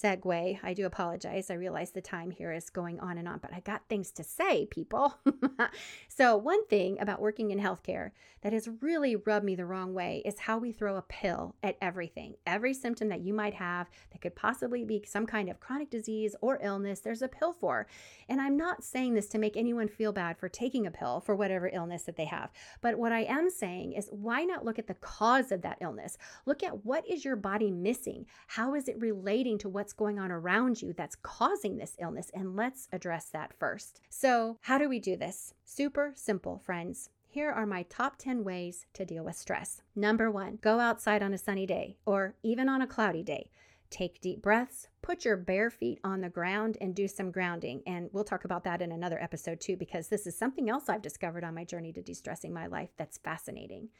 segue. 0.02 0.58
I 0.62 0.74
do 0.74 0.86
apologize. 0.86 1.50
I 1.50 1.54
realize 1.54 1.90
the 1.90 2.00
time 2.00 2.30
here 2.30 2.52
is 2.52 2.70
going 2.70 2.98
on 3.00 3.18
and 3.18 3.28
on, 3.28 3.38
but 3.38 3.52
I 3.52 3.60
got 3.60 3.88
things 3.88 4.10
to 4.12 4.24
say, 4.24 4.66
people. 4.66 5.18
so, 6.08 6.36
one 6.36 6.66
thing 6.66 6.98
about 7.00 7.20
working 7.20 7.50
in 7.50 7.60
healthcare 7.60 8.10
that 8.42 8.52
has 8.52 8.68
really 8.80 9.16
rubbed 9.16 9.46
me 9.46 9.54
the 9.54 9.64
wrong 9.64 9.94
way 9.94 10.22
is 10.24 10.40
how 10.40 10.58
we 10.58 10.72
throw 10.72 10.96
a 10.96 11.02
pill 11.02 11.54
at 11.62 11.76
everything. 11.80 12.34
Every 12.46 12.74
symptom 12.74 13.08
that 13.08 13.20
you 13.20 13.32
might 13.32 13.54
have 13.54 13.88
that 14.10 14.20
could 14.20 14.34
possibly 14.34 14.84
be 14.84 15.04
some 15.06 15.26
kind 15.26 15.48
of 15.48 15.60
chronic 15.60 15.90
disease 15.90 16.34
or 16.40 16.58
illness, 16.60 17.00
there's 17.00 17.22
a 17.22 17.28
pill 17.28 17.52
for. 17.52 17.86
And 18.28 18.40
I'm 18.40 18.56
not 18.56 18.82
saying 18.82 19.14
this 19.14 19.28
to 19.28 19.38
make 19.38 19.56
anyone 19.56 19.88
feel 19.88 20.12
bad 20.12 20.38
for 20.38 20.48
taking 20.48 20.86
a 20.86 20.90
pill 20.90 21.20
for 21.20 21.36
whatever 21.36 21.70
illness 21.72 22.02
that 22.04 22.16
they 22.16 22.24
have. 22.24 22.50
But 22.80 22.98
what 22.98 23.12
I 23.12 23.20
am 23.20 23.48
saying 23.48 23.92
is 23.92 24.08
why 24.10 24.42
not 24.42 24.64
look 24.64 24.78
at 24.78 24.88
the 24.88 24.94
cause 24.94 25.52
of 25.52 25.62
that 25.62 25.78
illness? 25.80 26.18
Look 26.44 26.64
at 26.64 26.84
what 26.84 27.08
is 27.08 27.24
your 27.24 27.36
body 27.36 27.70
missing? 27.70 28.26
How 28.48 28.74
is 28.74 28.88
it 28.88 29.00
relating 29.00 29.58
to 29.58 29.68
what's 29.68 29.91
what's 29.92 29.98
going 29.98 30.18
on 30.18 30.32
around 30.32 30.80
you 30.80 30.94
that's 30.94 31.16
causing 31.16 31.76
this 31.76 31.96
illness. 32.00 32.30
And 32.32 32.56
let's 32.56 32.88
address 32.92 33.26
that 33.26 33.52
first. 33.58 34.00
So, 34.08 34.56
how 34.62 34.78
do 34.78 34.88
we 34.88 34.98
do 34.98 35.16
this? 35.18 35.52
Super 35.66 36.12
simple, 36.16 36.58
friends. 36.64 37.10
Here 37.28 37.50
are 37.50 37.66
my 37.66 37.82
top 37.82 38.16
10 38.16 38.42
ways 38.42 38.86
to 38.94 39.04
deal 39.04 39.22
with 39.22 39.36
stress. 39.36 39.82
Number 39.94 40.30
one, 40.30 40.58
go 40.62 40.80
outside 40.80 41.22
on 41.22 41.34
a 41.34 41.38
sunny 41.38 41.66
day 41.66 41.98
or 42.06 42.34
even 42.42 42.70
on 42.70 42.80
a 42.80 42.86
cloudy 42.86 43.22
day. 43.22 43.50
take 43.92 44.20
deep 44.22 44.40
breaths, 44.40 44.88
put 45.02 45.24
your 45.24 45.36
bare 45.36 45.70
feet 45.70 46.00
on 46.02 46.22
the 46.22 46.28
ground, 46.30 46.78
and 46.80 46.94
do 46.94 47.06
some 47.06 47.30
grounding. 47.30 47.82
And 47.86 48.08
we'll 48.12 48.24
talk 48.24 48.44
about 48.44 48.64
that 48.64 48.80
in 48.80 48.90
another 48.90 49.22
episode 49.22 49.60
too, 49.60 49.76
because 49.76 50.08
this 50.08 50.26
is 50.26 50.36
something 50.36 50.70
else 50.70 50.88
I've 50.88 51.02
discovered 51.02 51.44
on 51.44 51.54
my 51.54 51.64
journey 51.64 51.92
to 51.92 52.02
de 52.02 52.14
stressing 52.14 52.52
my 52.52 52.66
life 52.66 52.88
that's 52.96 53.18
fascinating. 53.18 53.90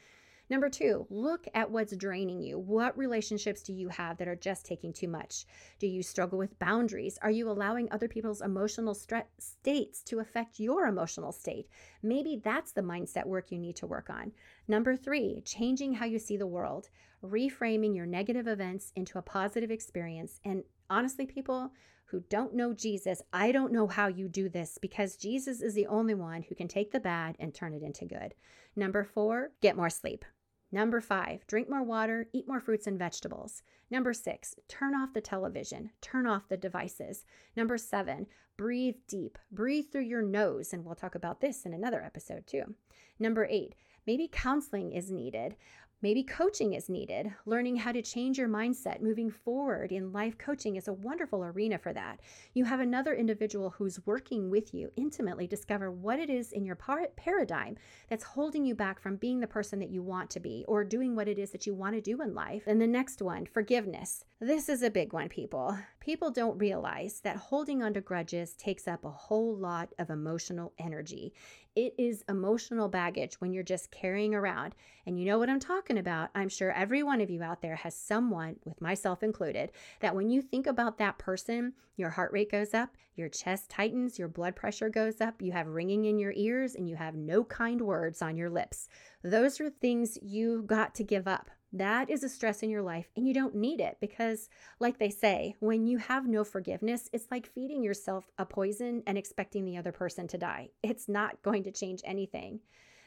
Number 0.51 0.69
two, 0.69 1.07
look 1.09 1.47
at 1.55 1.71
what's 1.71 1.97
draining 1.97 2.43
you. 2.43 2.59
What 2.59 2.99
relationships 2.99 3.63
do 3.63 3.73
you 3.73 3.89
have 3.89 4.19
that 4.19 4.29
are 4.29 4.37
just 4.37 4.67
taking 4.67 4.93
too 4.93 5.09
much? 5.09 5.47
Do 5.79 5.87
you 5.87 6.03
struggle 6.03 6.39
with 6.39 6.59
boundaries? 6.59 7.19
Are 7.23 7.31
you 7.31 7.49
allowing 7.49 7.91
other 7.91 8.09
people's 8.09 8.43
emotional 8.43 8.95
stre- 8.95 9.25
states 9.39 10.03
to 10.05 10.19
affect 10.19 10.61
your 10.61 10.87
emotional 10.87 11.33
state? 11.33 11.69
Maybe 12.03 12.41
that's 12.43 12.73
the 12.73 12.83
mindset 12.83 13.25
work 13.25 13.51
you 13.51 13.59
need 13.59 13.77
to 13.77 13.87
work 13.87 14.11
on. 14.11 14.33
Number 14.69 14.97
three, 14.97 15.43
changing 15.45 15.95
how 15.95 16.07
you 16.07 16.19
see 16.19 16.37
the 16.37 16.47
world, 16.47 16.91
reframing 17.25 17.97
your 17.97 18.07
negative 18.07 18.47
events 18.47 18.93
into 18.95 19.19
a 19.19 19.23
positive 19.23 19.71
experience. 19.71 20.41
And 20.45 20.65
honestly, 20.91 21.25
people, 21.25 21.73
who 22.13 22.23
don't 22.29 22.55
know 22.55 22.75
Jesus, 22.75 23.23
I 23.33 23.53
don't 23.53 23.73
know 23.73 23.87
how 23.87 24.07
you 24.07 24.29
do 24.29 24.51
this 24.51 24.79
because 24.81 25.17
Jesus 25.17 25.63
is 25.63 25.75
the 25.75 25.87
only 25.87 26.15
one 26.15 26.43
who 26.43 26.55
can 26.55 26.69
take 26.69 26.93
the 26.93 27.01
bad 27.01 27.37
and 27.41 27.55
turn 27.55 27.73
it 27.73 27.83
into 27.83 28.05
good. 28.05 28.35
Number 28.77 29.03
four, 29.03 29.51
get 29.63 29.77
more 29.77 29.91
sleep. 29.91 30.25
Number 30.71 31.01
five, 31.01 31.47
drink 31.47 31.71
more 31.71 31.83
water, 31.83 32.29
eat 32.33 32.47
more 32.47 32.61
fruits 32.61 32.87
and 32.87 32.99
vegetables. 32.99 33.63
Number 33.91 34.13
six, 34.13 34.55
turn 34.69 34.95
off 34.95 35.15
the 35.15 35.21
television, 35.23 35.91
turn 36.03 36.27
off 36.27 36.49
the 36.49 36.57
devices. 36.57 37.25
Number 37.57 37.79
seven, 37.79 38.27
breathe 38.59 38.97
deep, 39.09 39.39
breathe 39.51 39.87
through 39.91 40.03
your 40.03 40.23
nose. 40.23 40.73
And 40.73 40.85
we'll 40.85 40.95
talk 40.95 41.15
about 41.15 41.41
this 41.41 41.65
in 41.65 41.73
another 41.73 42.03
episode 42.03 42.47
too. 42.47 42.75
Number 43.19 43.47
eight, 43.51 43.75
maybe 44.07 44.29
counseling 44.31 44.93
is 44.93 45.11
needed. 45.11 45.57
Maybe 46.03 46.25
coaching 46.25 46.73
is 46.73 46.89
needed. 46.89 47.33
Learning 47.47 47.77
how 47.77 47.93
to 47.93 48.03
change 48.03 48.37
your 48.37 48.49
mindset 48.49 49.01
moving 49.01 49.31
forward 49.31 49.93
in 49.93 50.13
life 50.13 50.37
coaching 50.37 50.75
is 50.75 50.89
a 50.89 50.93
wonderful 50.93 51.45
arena 51.45 51.79
for 51.79 51.93
that. 51.93 52.19
You 52.55 52.65
have 52.65 52.81
another 52.81 53.15
individual 53.15 53.71
who's 53.71 54.05
working 54.05 54.51
with 54.51 54.75
you 54.75 54.91
intimately 54.97 55.47
discover 55.47 55.93
what 55.93 56.19
it 56.19 56.29
is 56.29 56.51
in 56.51 56.65
your 56.65 56.75
par- 56.75 57.07
paradigm 57.15 57.77
that's 58.11 58.25
holding 58.25 58.65
you 58.65 58.75
back 58.75 59.01
from 59.01 59.15
being 59.15 59.39
the 59.39 59.47
person 59.47 59.79
that 59.79 59.91
you 59.91 60.03
want 60.03 60.29
to 60.31 60.41
be 60.41 60.65
or 60.67 60.83
doing 60.83 61.15
what 61.15 61.29
it 61.29 61.39
is 61.39 61.53
that 61.53 61.67
you 61.69 61.75
want 61.75 61.95
to 61.95 62.01
do 62.01 62.21
in 62.21 62.35
life. 62.35 62.65
And 62.67 62.81
the 62.81 62.87
next 62.89 63.23
one, 63.23 63.47
forgiveness. 63.47 64.25
This 64.41 64.69
is 64.69 64.83
a 64.83 64.91
big 64.91 65.13
one, 65.13 65.29
people. 65.29 65.79
People 66.03 66.33
don't 66.33 66.59
realize 66.59 67.21
that 67.21 67.37
holding 67.37 67.81
onto 67.81 68.01
grudges 68.01 68.55
takes 68.55 68.89
up 68.89 69.05
a 69.05 69.11
whole 69.11 69.55
lot 69.55 69.91
of 70.01 70.11
emotional 70.11 70.73
energy. 70.77 71.33
It 71.77 71.95
is 71.97 72.25
emotional 72.29 72.89
baggage 72.89 73.41
when 73.41 73.53
you're 73.53 73.63
just 73.63 73.93
carrying 73.93 74.35
around. 74.35 74.75
And 75.07 75.17
you 75.17 75.27
know 75.27 75.39
what 75.39 75.49
I'm 75.49 75.61
talking 75.61 75.99
about. 75.99 76.31
I'm 76.35 76.49
sure 76.49 76.73
every 76.73 77.05
one 77.05 77.21
of 77.21 77.31
you 77.31 77.45
out 77.45 77.63
there 77.63 77.77
has 77.77 77.95
someone, 77.95 78.57
with 78.65 78.81
myself 78.81 79.23
included, 79.23 79.71
that 80.01 80.17
when 80.17 80.29
you 80.29 80.43
think 80.43 80.67
about 80.67 80.99
that 80.99 81.19
person, 81.19 81.73
your 81.95 82.11
heart 82.11 82.33
rate 82.33 82.51
goes 82.51 82.75
up, 82.75 82.97
your 83.15 83.29
chest 83.29 83.71
tightens, 83.71 84.19
your 84.19 84.27
blood 84.27 84.57
pressure 84.57 84.89
goes 84.89 85.21
up, 85.21 85.41
you 85.41 85.53
have 85.53 85.69
ringing 85.69 86.07
in 86.07 86.19
your 86.19 86.33
ears, 86.35 86.75
and 86.75 86.89
you 86.89 86.97
have 86.97 87.15
no 87.15 87.45
kind 87.45 87.81
words 87.81 88.23
on 88.23 88.37
your 88.37 88.51
lips. 88.51 88.89
Those 89.23 89.61
are 89.61 89.71
things 89.71 90.19
you 90.21 90.65
got 90.67 90.97
to 90.97 91.05
give 91.05 91.29
up. 91.29 91.49
That 91.73 92.11
is 92.11 92.23
a 92.23 92.29
stress 92.29 92.63
in 92.63 92.69
your 92.69 92.83
life, 92.83 93.09
and 93.17 93.27
you 93.27 93.33
don't 93.33 93.55
need 93.55 93.81
it 93.81 93.97
because, 93.99 94.51
like 94.79 94.99
they 94.99 95.09
say, 95.09 95.57
when 95.61 95.87
you 95.87 95.97
have 95.97 96.29
no 96.29 96.45
forgiveness, 96.45 97.09
it's 97.15 97.31
like 97.31 97.47
feeding 97.47 97.83
yourself 97.83 98.31
a 98.37 98.45
poison 98.45 99.03
and 99.07 99.17
expecting 99.17 99.65
the 99.65 99.79
other 99.79 99.93
person 99.93 100.29
to 100.29 100.39
die. 100.39 100.69
It's 100.83 101.09
not 101.09 101.43
going 101.43 101.65
to 101.65 101.73
change 101.73 102.03
anything. 102.05 102.61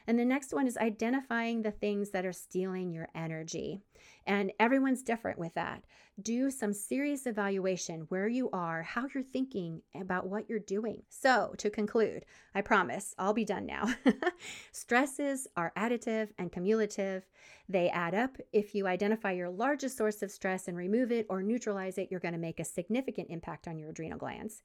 And 0.08 0.18
the 0.20 0.26
next 0.26 0.54
one 0.54 0.68
is 0.68 0.78
identifying 0.78 1.62
the 1.62 1.72
things 1.72 2.12
that 2.12 2.26
are 2.26 2.34
stealing 2.34 2.92
your 2.92 3.08
energy. 3.16 3.82
And 4.28 4.52
everyone's 4.60 5.04
different 5.04 5.38
with 5.38 5.54
that. 5.54 5.84
Do 6.22 6.50
some 6.50 6.74
serious 6.74 7.28
evaluation 7.28 8.06
where 8.10 8.28
you 8.28 8.50
are, 8.52 8.82
how 8.82 9.08
you're 9.14 9.24
thinking 9.24 9.82
about 9.94 10.28
what 10.28 10.50
you're 10.50 10.60
doing. 10.60 11.04
So, 11.10 11.54
to 11.58 11.70
conclude, 11.70 12.26
I 12.56 12.62
promise 12.62 13.14
I'll 13.20 13.34
be 13.34 13.46
done 13.46 13.66
now. 13.66 13.94
Stresses 14.72 15.48
are 15.56 15.74
additive 15.78 16.30
and 16.40 16.52
cumulative. 16.52 17.28
They 17.70 17.90
add 17.90 18.16
up. 18.16 18.38
If 18.52 18.74
you 18.74 18.88
identify 18.88 19.34
your 19.34 19.50
largest 19.50 19.98
source 19.98 20.24
of 20.24 20.32
stress 20.32 20.68
and 20.68 20.78
remove 20.78 21.12
it 21.12 21.28
or 21.30 21.44
neutralize 21.44 21.98
it, 21.98 22.08
you're 22.10 22.20
going 22.20 22.34
to 22.34 22.40
make 22.40 22.60
a 22.60 22.66
significant 22.66 23.30
impact 23.30 23.68
on 23.68 23.78
your 23.78 23.90
adrenal 23.90 24.18
glands. 24.18 24.64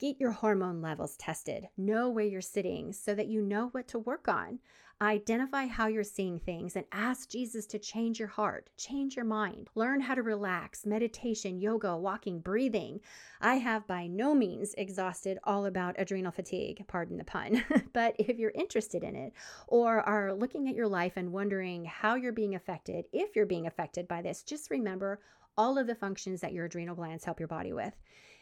Get 0.00 0.20
your 0.20 0.32
hormone 0.32 0.82
levels 0.82 1.16
tested. 1.16 1.68
Know 1.76 2.08
where 2.08 2.24
you're 2.24 2.40
sitting 2.40 2.92
so 2.92 3.14
that 3.14 3.28
you 3.28 3.40
know 3.40 3.68
what 3.68 3.86
to 3.88 3.98
work 4.00 4.26
on. 4.26 4.58
Identify 5.00 5.66
how 5.66 5.86
you're 5.86 6.02
seeing 6.02 6.40
things 6.40 6.74
and 6.74 6.84
ask 6.90 7.28
Jesus 7.28 7.64
to 7.66 7.78
change 7.78 8.18
your 8.18 8.28
heart, 8.28 8.70
change 8.76 9.14
your 9.14 9.24
mind. 9.24 9.68
Learn 9.76 10.00
how 10.00 10.16
to 10.16 10.22
relax, 10.22 10.84
meditation, 10.84 11.60
yoga, 11.60 11.96
walking, 11.96 12.40
breathing. 12.40 13.00
I 13.40 13.56
have 13.56 13.86
by 13.86 14.08
no 14.08 14.34
means 14.34 14.74
exhausted 14.76 15.38
all 15.44 15.66
about 15.66 15.94
adrenal 15.96 16.32
fatigue, 16.32 16.84
pardon 16.88 17.16
the 17.16 17.24
pun, 17.24 17.64
but 17.92 18.16
if 18.18 18.36
you're 18.36 18.50
interested 18.52 19.04
in 19.04 19.14
it 19.14 19.32
or 19.68 20.00
are 20.00 20.34
looking 20.34 20.68
at 20.68 20.74
your 20.74 20.88
life 20.88 21.12
and 21.16 21.32
wondering 21.32 21.84
how 21.84 22.16
you're 22.16 22.32
being 22.32 22.56
affected, 22.56 23.04
if 23.12 23.36
you're 23.36 23.46
being 23.46 23.68
affected 23.68 24.08
by 24.08 24.22
this, 24.22 24.42
just 24.42 24.70
remember 24.70 25.20
all 25.56 25.78
of 25.78 25.86
the 25.86 25.94
functions 25.94 26.40
that 26.40 26.52
your 26.52 26.64
adrenal 26.64 26.96
glands 26.96 27.24
help 27.24 27.38
your 27.38 27.48
body 27.48 27.72
with. 27.72 27.94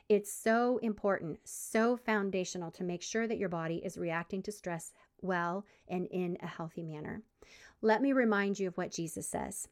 It's 0.09 0.33
so 0.33 0.79
important, 0.79 1.39
so 1.45 1.97
foundational 1.97 2.71
to 2.73 2.85
make 2.85 3.03
sure 3.03 3.27
that 3.27 3.39
your 3.39 3.49
body 3.49 3.77
is 3.85 3.97
reacting 3.97 4.43
to 4.43 4.53
stress 4.53 4.93
well 5.21 5.65
and 5.89 6.07
in 6.09 6.37
a 6.43 6.47
healthy 6.47 6.83
manner. 6.83 7.23
Let 7.81 8.03
me 8.03 8.13
remind 8.13 8.59
you 8.59 8.69
of 8.69 8.77
what 8.77 8.93
Jesus 8.93 9.29
says. 9.29 9.69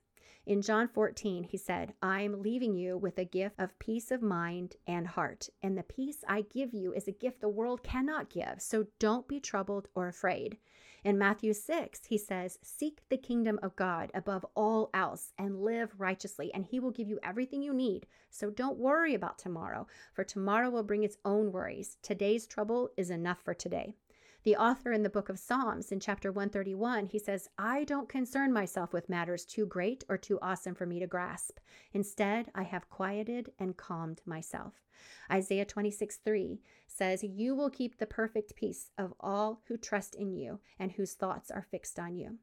In 0.47 0.63
John 0.63 0.89
14, 0.89 1.45
he 1.45 1.57
said, 1.59 1.93
I 2.03 2.23
am 2.23 2.43
leaving 2.43 2.75
you 2.75 2.97
with 2.97 3.19
a 3.19 3.25
gift 3.25 3.57
of 3.59 3.79
peace 3.79 4.11
of 4.11 4.23
mind 4.23 4.77
and 4.87 5.07
heart. 5.07 5.49
And 5.63 5.77
the 5.77 5.83
peace 5.83 6.25
I 6.27 6.43
give 6.43 6.73
you 6.73 6.93
is 6.93 7.07
a 7.07 7.13
gift 7.13 7.41
the 7.41 7.49
world 7.49 7.83
cannot 7.83 8.31
give. 8.31 8.55
So 8.59 8.87
don't 8.99 9.29
be 9.29 9.39
troubled 9.39 9.89
or 9.95 10.09
afraid. 10.09 10.57
In 11.03 11.17
Matthew 11.17 11.55
6, 11.55 12.03
he 12.07 12.19
says, 12.19 12.59
Seek 12.63 13.01
the 13.09 13.17
kingdom 13.17 13.59
of 13.63 13.75
God 13.75 14.11
above 14.13 14.45
all 14.55 14.91
else 14.93 15.33
and 15.39 15.63
live 15.63 15.95
righteously, 15.99 16.53
and 16.53 16.67
he 16.67 16.79
will 16.79 16.91
give 16.91 17.09
you 17.09 17.19
everything 17.23 17.63
you 17.63 17.73
need. 17.73 18.07
So 18.29 18.51
don't 18.51 18.79
worry 18.79 19.15
about 19.15 19.39
tomorrow, 19.39 19.87
for 20.13 20.25
tomorrow 20.25 20.69
will 20.69 20.83
bring 20.83 21.03
its 21.03 21.17
own 21.25 21.53
worries. 21.53 21.97
Today's 22.03 22.47
trouble 22.47 22.91
is 22.99 23.11
enough 23.11 23.39
for 23.43 23.55
today. 23.55 23.95
The 24.43 24.57
author 24.57 24.91
in 24.91 25.03
the 25.03 25.11
book 25.11 25.29
of 25.29 25.39
Psalms 25.39 25.93
in 25.93 26.01
chapter 26.01 26.33
131, 26.33 27.07
he 27.07 27.19
says, 27.19 27.51
I 27.59 27.85
don't 27.85 28.09
concern 28.09 28.55
myself 28.55 28.91
with 28.91 29.11
matters 29.11 29.45
too 29.45 29.67
great 29.67 30.03
or 30.09 30.17
too 30.17 30.39
awesome 30.41 30.75
for 30.75 30.87
me 30.87 30.99
to 30.99 31.07
grasp. 31.07 31.59
Instead, 31.93 32.51
I 32.55 32.63
have 32.63 32.89
quieted 32.89 33.53
and 33.59 33.77
calmed 33.77 34.23
myself. 34.25 34.73
Isaiah 35.31 35.67
26 35.67 36.17
3 36.25 36.59
says, 36.87 37.23
You 37.23 37.55
will 37.55 37.69
keep 37.69 37.99
the 37.99 38.07
perfect 38.07 38.57
peace 38.57 38.91
of 38.97 39.13
all 39.21 39.61
who 39.69 39.77
trust 39.77 40.15
in 40.15 40.33
you 40.33 40.61
and 40.79 40.93
whose 40.93 41.13
thoughts 41.13 41.51
are 41.51 41.67
fixed 41.71 41.99
on 41.99 42.17
you. 42.17 42.39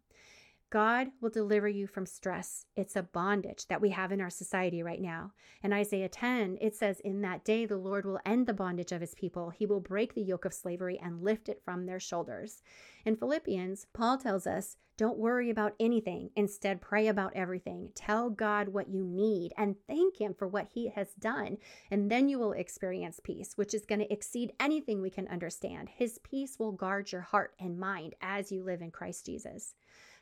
God 0.70 1.08
will 1.22 1.30
deliver 1.30 1.70
you 1.70 1.88
from 1.88 2.06
stress. 2.06 2.66
It's 2.76 2.98
a 2.98 3.04
bondage 3.04 3.68
that 3.68 3.80
we 3.80 3.92
have 3.92 4.12
in 4.12 4.20
our 4.20 4.30
society 4.30 4.84
right 4.84 5.02
now. 5.02 5.32
In 5.64 5.72
Isaiah 5.72 6.10
10, 6.10 6.58
it 6.60 6.76
says, 6.76 7.00
In 7.00 7.22
that 7.22 7.46
day, 7.46 7.66
the 7.66 7.78
Lord 7.78 8.06
will 8.06 8.20
end 8.26 8.48
the 8.48 8.54
bondage 8.54 8.92
of 8.92 9.00
his 9.00 9.16
people. 9.16 9.50
He 9.50 9.66
will 9.66 9.80
break 9.80 10.14
the 10.14 10.22
yoke 10.22 10.44
of 10.44 10.54
slavery 10.54 11.00
and 11.02 11.24
lift 11.24 11.48
it 11.48 11.62
from 11.64 11.86
their 11.86 12.02
shoulders. 12.02 12.62
In 13.06 13.16
Philippians, 13.16 13.88
Paul 13.94 14.18
tells 14.18 14.46
us, 14.46 14.76
Don't 14.98 15.18
worry 15.18 15.50
about 15.50 15.74
anything. 15.80 16.32
Instead, 16.36 16.82
pray 16.82 17.08
about 17.08 17.32
everything. 17.34 17.92
Tell 17.96 18.30
God 18.30 18.68
what 18.68 18.90
you 18.90 19.06
need 19.06 19.54
and 19.58 19.78
thank 19.88 20.20
him 20.20 20.36
for 20.38 20.50
what 20.50 20.68
he 20.74 20.90
has 20.90 21.14
done. 21.14 21.60
And 21.90 22.12
then 22.12 22.28
you 22.28 22.40
will 22.40 22.52
experience 22.52 23.22
peace, 23.24 23.54
which 23.56 23.74
is 23.74 23.86
going 23.86 24.00
to 24.00 24.12
exceed 24.12 24.52
anything 24.60 25.02
we 25.02 25.12
can 25.12 25.30
understand. 25.30 25.88
His 25.96 26.20
peace 26.30 26.60
will 26.60 26.74
guard 26.74 27.14
your 27.14 27.22
heart 27.22 27.54
and 27.58 27.80
mind 27.80 28.16
as 28.22 28.52
you 28.52 28.66
live 28.66 28.82
in 28.82 28.92
Christ 28.92 29.26
Jesus. 29.26 29.74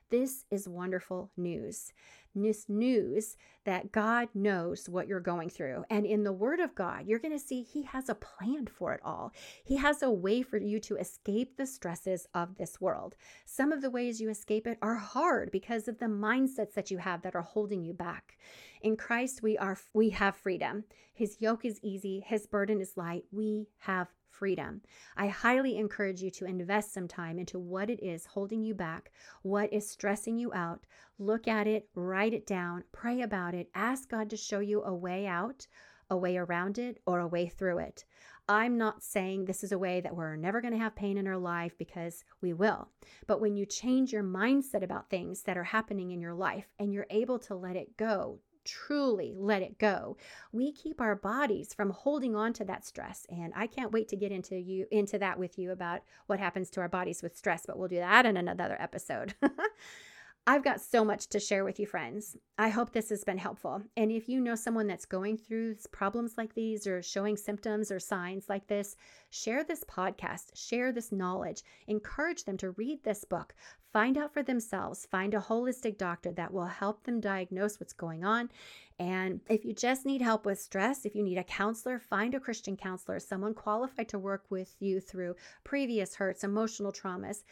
This 0.09 0.45
is 0.51 0.69
wonderful 0.69 1.31
news. 1.35 1.91
This 2.35 2.67
news 2.67 3.37
that 3.63 3.91
God 3.91 4.27
knows 4.33 4.89
what 4.89 5.07
you're 5.07 5.21
going 5.21 5.49
through. 5.49 5.85
And 5.89 6.05
in 6.05 6.23
the 6.23 6.33
Word 6.33 6.59
of 6.59 6.75
God, 6.75 7.07
you're 7.07 7.19
going 7.19 7.31
to 7.31 7.39
see 7.39 7.63
He 7.63 7.83
has 7.83 8.09
a 8.09 8.15
plan 8.15 8.67
for 8.67 8.93
it 8.93 8.99
all. 9.03 9.31
He 9.63 9.77
has 9.77 10.03
a 10.03 10.11
way 10.11 10.41
for 10.41 10.57
you 10.57 10.79
to 10.81 10.97
escape 10.97 11.55
the 11.55 11.65
stresses 11.65 12.27
of 12.33 12.57
this 12.57 12.79
world. 12.79 13.15
Some 13.45 13.71
of 13.71 13.81
the 13.81 13.89
ways 13.89 14.19
you 14.21 14.29
escape 14.29 14.67
it 14.67 14.77
are 14.81 14.95
hard 14.95 15.49
because 15.49 15.87
of 15.87 15.97
the 15.97 16.07
mindsets 16.07 16.73
that 16.73 16.91
you 16.91 16.97
have 16.97 17.21
that 17.21 17.35
are 17.35 17.41
holding 17.41 17.83
you 17.83 17.93
back. 17.93 18.37
In 18.85 18.97
Christ, 18.97 19.41
we 19.41 19.57
are 19.57 19.79
we 19.95 20.11
have 20.11 20.35
freedom. 20.35 20.83
His 21.11 21.37
yoke 21.41 21.65
is 21.65 21.79
easy, 21.81 22.19
his 22.19 22.45
burden 22.45 22.79
is 22.79 22.95
light. 22.95 23.23
We 23.31 23.67
have 23.79 24.13
freedom. 24.29 24.81
I 25.17 25.25
highly 25.25 25.75
encourage 25.75 26.21
you 26.21 26.29
to 26.29 26.45
invest 26.45 26.93
some 26.93 27.07
time 27.07 27.39
into 27.39 27.57
what 27.57 27.89
it 27.89 27.99
is 28.03 28.27
holding 28.27 28.61
you 28.61 28.75
back, 28.75 29.11
what 29.41 29.73
is 29.73 29.89
stressing 29.89 30.37
you 30.37 30.53
out. 30.53 30.85
Look 31.17 31.47
at 31.47 31.65
it, 31.65 31.89
write 31.95 32.35
it 32.35 32.45
down, 32.45 32.83
pray 32.91 33.21
about 33.21 33.55
it, 33.55 33.71
ask 33.73 34.07
God 34.07 34.29
to 34.29 34.37
show 34.37 34.59
you 34.59 34.83
a 34.83 34.93
way 34.93 35.25
out, 35.25 35.65
a 36.11 36.15
way 36.15 36.37
around 36.37 36.77
it, 36.77 36.99
or 37.07 37.21
a 37.21 37.27
way 37.27 37.47
through 37.47 37.79
it. 37.79 38.05
I'm 38.47 38.77
not 38.77 39.01
saying 39.01 39.45
this 39.45 39.63
is 39.63 39.71
a 39.71 39.79
way 39.79 39.99
that 40.01 40.15
we're 40.15 40.35
never 40.35 40.61
going 40.61 40.73
to 40.73 40.79
have 40.79 40.95
pain 40.95 41.17
in 41.17 41.25
our 41.25 41.39
life 41.39 41.75
because 41.79 42.23
we 42.39 42.53
will. 42.53 42.89
But 43.25 43.41
when 43.41 43.55
you 43.55 43.65
change 43.65 44.13
your 44.13 44.21
mindset 44.21 44.83
about 44.83 45.09
things 45.09 45.41
that 45.41 45.57
are 45.57 45.63
happening 45.63 46.11
in 46.11 46.21
your 46.21 46.35
life 46.35 46.67
and 46.77 46.93
you're 46.93 47.07
able 47.09 47.39
to 47.39 47.55
let 47.55 47.75
it 47.75 47.97
go, 47.97 48.41
truly 48.65 49.33
let 49.37 49.61
it 49.61 49.77
go, 49.77 50.17
we 50.51 50.71
keep 50.71 50.99
our 50.99 51.15
bodies 51.15 51.73
from 51.73 51.91
holding 51.91 52.35
on 52.35 52.53
to 52.53 52.65
that 52.65 52.85
stress. 52.85 53.25
And 53.29 53.53
I 53.55 53.67
can't 53.67 53.91
wait 53.91 54.07
to 54.09 54.15
get 54.15 54.31
into 54.31 54.57
you 54.57 54.87
into 54.91 55.17
that 55.19 55.39
with 55.39 55.57
you 55.57 55.71
about 55.71 56.01
what 56.27 56.39
happens 56.39 56.69
to 56.71 56.81
our 56.81 56.89
bodies 56.89 57.21
with 57.21 57.37
stress, 57.37 57.65
but 57.65 57.77
we'll 57.77 57.87
do 57.87 57.97
that 57.97 58.25
in 58.25 58.37
another 58.37 58.77
episode. 58.79 59.35
I've 60.47 60.63
got 60.63 60.79
so 60.79 61.03
much 61.03 61.25
to 61.29 61.39
share 61.39 61.65
with 61.65 61.79
you, 61.79 61.87
friends. 61.87 62.37
I 62.59 62.69
hope 62.69 62.91
this 62.91 63.09
has 63.09 63.23
been 63.23 63.39
helpful. 63.39 63.81
And 63.97 64.11
if 64.11 64.29
you 64.29 64.39
know 64.39 64.53
someone 64.53 64.85
that's 64.85 65.05
going 65.07 65.37
through 65.37 65.77
problems 65.91 66.35
like 66.37 66.53
these 66.53 66.85
or 66.85 67.01
showing 67.01 67.35
symptoms 67.35 67.89
or 67.89 67.99
signs 67.99 68.47
like 68.47 68.67
this, 68.67 68.95
share 69.31 69.63
this 69.63 69.83
podcast, 69.85 70.51
share 70.53 70.91
this 70.91 71.11
knowledge, 71.11 71.63
encourage 71.87 72.43
them 72.43 72.57
to 72.57 72.71
read 72.71 73.03
this 73.03 73.25
book, 73.25 73.55
find 73.91 74.19
out 74.19 74.33
for 74.33 74.43
themselves, 74.43 75.07
find 75.09 75.33
a 75.33 75.39
holistic 75.39 75.97
doctor 75.97 76.31
that 76.33 76.53
will 76.53 76.65
help 76.65 77.03
them 77.05 77.19
diagnose 77.19 77.79
what's 77.79 77.93
going 77.93 78.23
on. 78.23 78.51
And 78.99 79.41
if 79.49 79.65
you 79.65 79.73
just 79.73 80.05
need 80.05 80.21
help 80.21 80.45
with 80.45 80.61
stress, 80.61 81.05
if 81.05 81.15
you 81.15 81.23
need 81.23 81.39
a 81.39 81.43
counselor, 81.43 81.97
find 81.97 82.35
a 82.35 82.39
Christian 82.39 82.77
counselor, 82.77 83.19
someone 83.19 83.55
qualified 83.55 84.09
to 84.09 84.19
work 84.19 84.45
with 84.51 84.75
you 84.79 84.99
through 84.99 85.37
previous 85.63 86.13
hurts, 86.13 86.43
emotional 86.43 86.91
traumas. 86.91 87.43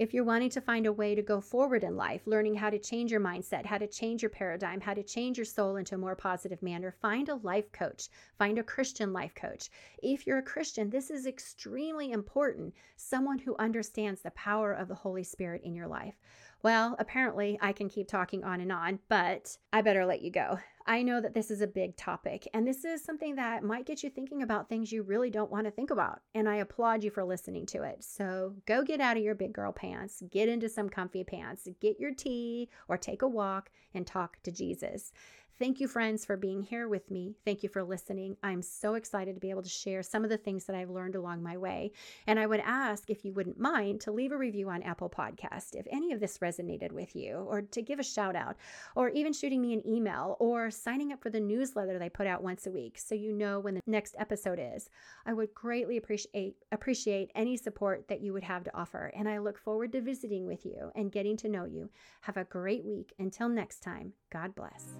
If 0.00 0.14
you're 0.14 0.24
wanting 0.24 0.48
to 0.52 0.62
find 0.62 0.86
a 0.86 0.92
way 0.94 1.14
to 1.14 1.20
go 1.20 1.42
forward 1.42 1.84
in 1.84 1.94
life, 1.94 2.22
learning 2.24 2.54
how 2.54 2.70
to 2.70 2.78
change 2.78 3.12
your 3.12 3.20
mindset, 3.20 3.66
how 3.66 3.76
to 3.76 3.86
change 3.86 4.22
your 4.22 4.30
paradigm, 4.30 4.80
how 4.80 4.94
to 4.94 5.02
change 5.02 5.36
your 5.36 5.44
soul 5.44 5.76
into 5.76 5.94
a 5.94 5.98
more 5.98 6.16
positive 6.16 6.62
manner, 6.62 6.94
find 7.02 7.28
a 7.28 7.34
life 7.34 7.70
coach. 7.70 8.08
Find 8.38 8.58
a 8.58 8.62
Christian 8.62 9.12
life 9.12 9.34
coach. 9.34 9.68
If 10.02 10.26
you're 10.26 10.38
a 10.38 10.42
Christian, 10.42 10.88
this 10.88 11.10
is 11.10 11.26
extremely 11.26 12.12
important. 12.12 12.72
Someone 12.96 13.40
who 13.40 13.54
understands 13.58 14.22
the 14.22 14.30
power 14.30 14.72
of 14.72 14.88
the 14.88 14.94
Holy 14.94 15.22
Spirit 15.22 15.60
in 15.64 15.74
your 15.74 15.86
life. 15.86 16.14
Well, 16.62 16.94
apparently 16.98 17.58
I 17.62 17.72
can 17.72 17.88
keep 17.88 18.06
talking 18.06 18.44
on 18.44 18.60
and 18.60 18.70
on, 18.70 18.98
but 19.08 19.56
I 19.72 19.80
better 19.80 20.04
let 20.04 20.20
you 20.20 20.30
go. 20.30 20.58
I 20.86 21.02
know 21.02 21.20
that 21.20 21.34
this 21.34 21.50
is 21.50 21.60
a 21.60 21.66
big 21.66 21.96
topic, 21.96 22.48
and 22.52 22.66
this 22.66 22.84
is 22.84 23.02
something 23.02 23.36
that 23.36 23.62
might 23.62 23.86
get 23.86 24.02
you 24.02 24.10
thinking 24.10 24.42
about 24.42 24.68
things 24.68 24.90
you 24.92 25.02
really 25.02 25.30
don't 25.30 25.50
want 25.50 25.66
to 25.66 25.70
think 25.70 25.90
about. 25.90 26.20
And 26.34 26.48
I 26.48 26.56
applaud 26.56 27.02
you 27.04 27.10
for 27.10 27.24
listening 27.24 27.64
to 27.66 27.82
it. 27.84 28.02
So 28.02 28.54
go 28.66 28.82
get 28.82 29.00
out 29.00 29.16
of 29.16 29.22
your 29.22 29.34
big 29.34 29.52
girl 29.52 29.72
pants, 29.72 30.22
get 30.30 30.48
into 30.48 30.68
some 30.68 30.90
comfy 30.90 31.24
pants, 31.24 31.68
get 31.80 32.00
your 32.00 32.12
tea, 32.12 32.68
or 32.88 32.98
take 32.98 33.22
a 33.22 33.28
walk 33.28 33.70
and 33.94 34.06
talk 34.06 34.38
to 34.42 34.50
Jesus. 34.50 35.12
Thank 35.60 35.78
you, 35.78 35.88
friends, 35.88 36.24
for 36.24 36.38
being 36.38 36.62
here 36.62 36.88
with 36.88 37.10
me. 37.10 37.34
Thank 37.44 37.62
you 37.62 37.68
for 37.68 37.84
listening. 37.84 38.38
I'm 38.42 38.62
so 38.62 38.94
excited 38.94 39.34
to 39.34 39.40
be 39.40 39.50
able 39.50 39.62
to 39.62 39.68
share 39.68 40.02
some 40.02 40.24
of 40.24 40.30
the 40.30 40.38
things 40.38 40.64
that 40.64 40.74
I've 40.74 40.88
learned 40.88 41.16
along 41.16 41.42
my 41.42 41.58
way. 41.58 41.92
And 42.26 42.40
I 42.40 42.46
would 42.46 42.62
ask 42.64 43.10
if 43.10 43.26
you 43.26 43.34
wouldn't 43.34 43.60
mind 43.60 44.00
to 44.00 44.10
leave 44.10 44.32
a 44.32 44.38
review 44.38 44.70
on 44.70 44.82
Apple 44.82 45.10
Podcast 45.10 45.74
if 45.74 45.86
any 45.90 46.12
of 46.12 46.20
this 46.20 46.38
resonated 46.38 46.92
with 46.92 47.14
you, 47.14 47.44
or 47.46 47.60
to 47.60 47.82
give 47.82 47.98
a 47.98 48.02
shout 48.02 48.36
out, 48.36 48.56
or 48.96 49.10
even 49.10 49.34
shooting 49.34 49.60
me 49.60 49.74
an 49.74 49.86
email, 49.86 50.38
or 50.40 50.70
signing 50.70 51.12
up 51.12 51.22
for 51.22 51.28
the 51.28 51.38
newsletter 51.38 52.02
I 52.02 52.08
put 52.08 52.26
out 52.26 52.42
once 52.42 52.66
a 52.66 52.70
week 52.70 52.96
so 52.98 53.14
you 53.14 53.30
know 53.30 53.60
when 53.60 53.74
the 53.74 53.82
next 53.86 54.14
episode 54.18 54.58
is. 54.58 54.88
I 55.26 55.34
would 55.34 55.52
greatly 55.52 55.98
appreciate 55.98 56.56
appreciate 56.72 57.32
any 57.34 57.58
support 57.58 58.08
that 58.08 58.22
you 58.22 58.32
would 58.32 58.44
have 58.44 58.64
to 58.64 58.74
offer. 58.74 59.12
And 59.14 59.28
I 59.28 59.36
look 59.36 59.58
forward 59.58 59.92
to 59.92 60.00
visiting 60.00 60.46
with 60.46 60.64
you 60.64 60.90
and 60.94 61.12
getting 61.12 61.36
to 61.36 61.50
know 61.50 61.66
you. 61.66 61.90
Have 62.22 62.38
a 62.38 62.44
great 62.44 62.82
week. 62.82 63.12
Until 63.18 63.50
next 63.50 63.80
time, 63.80 64.14
God 64.32 64.54
bless. 64.54 64.96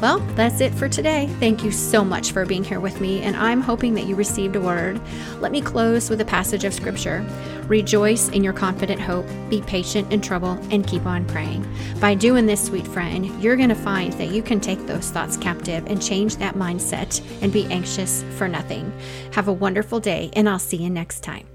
Well, 0.00 0.20
that's 0.34 0.62
it 0.62 0.72
for 0.72 0.88
today. 0.88 1.26
Thank 1.40 1.62
you 1.62 1.70
so 1.70 2.02
much 2.02 2.32
for 2.32 2.46
being 2.46 2.64
here 2.64 2.80
with 2.80 3.02
me, 3.02 3.20
and 3.20 3.36
I'm 3.36 3.60
hoping 3.60 3.92
that 3.94 4.06
you 4.06 4.16
received 4.16 4.56
a 4.56 4.60
word. 4.60 4.98
Let 5.40 5.52
me 5.52 5.60
close 5.60 6.08
with 6.08 6.22
a 6.22 6.24
passage 6.24 6.64
of 6.64 6.72
scripture. 6.72 7.22
Rejoice 7.66 8.30
in 8.30 8.42
your 8.42 8.54
confident 8.54 8.98
hope, 8.98 9.26
be 9.50 9.60
patient 9.60 10.10
in 10.10 10.22
trouble, 10.22 10.52
and 10.70 10.86
keep 10.86 11.04
on 11.04 11.26
praying. 11.26 11.66
By 12.00 12.14
doing 12.14 12.46
this, 12.46 12.64
sweet 12.64 12.86
friend, 12.86 13.26
you're 13.42 13.56
going 13.56 13.68
to 13.68 13.74
find 13.74 14.14
that 14.14 14.30
you 14.30 14.42
can 14.42 14.58
take 14.58 14.86
those 14.86 15.10
thoughts 15.10 15.36
captive 15.36 15.84
and 15.86 16.02
change 16.02 16.36
that 16.36 16.54
mindset 16.54 17.20
and 17.42 17.52
be 17.52 17.66
anxious 17.66 18.24
for 18.38 18.48
nothing. 18.48 18.90
Have 19.32 19.48
a 19.48 19.52
wonderful 19.52 20.00
day, 20.00 20.30
and 20.32 20.48
I'll 20.48 20.58
see 20.58 20.78
you 20.78 20.88
next 20.88 21.20
time. 21.20 21.46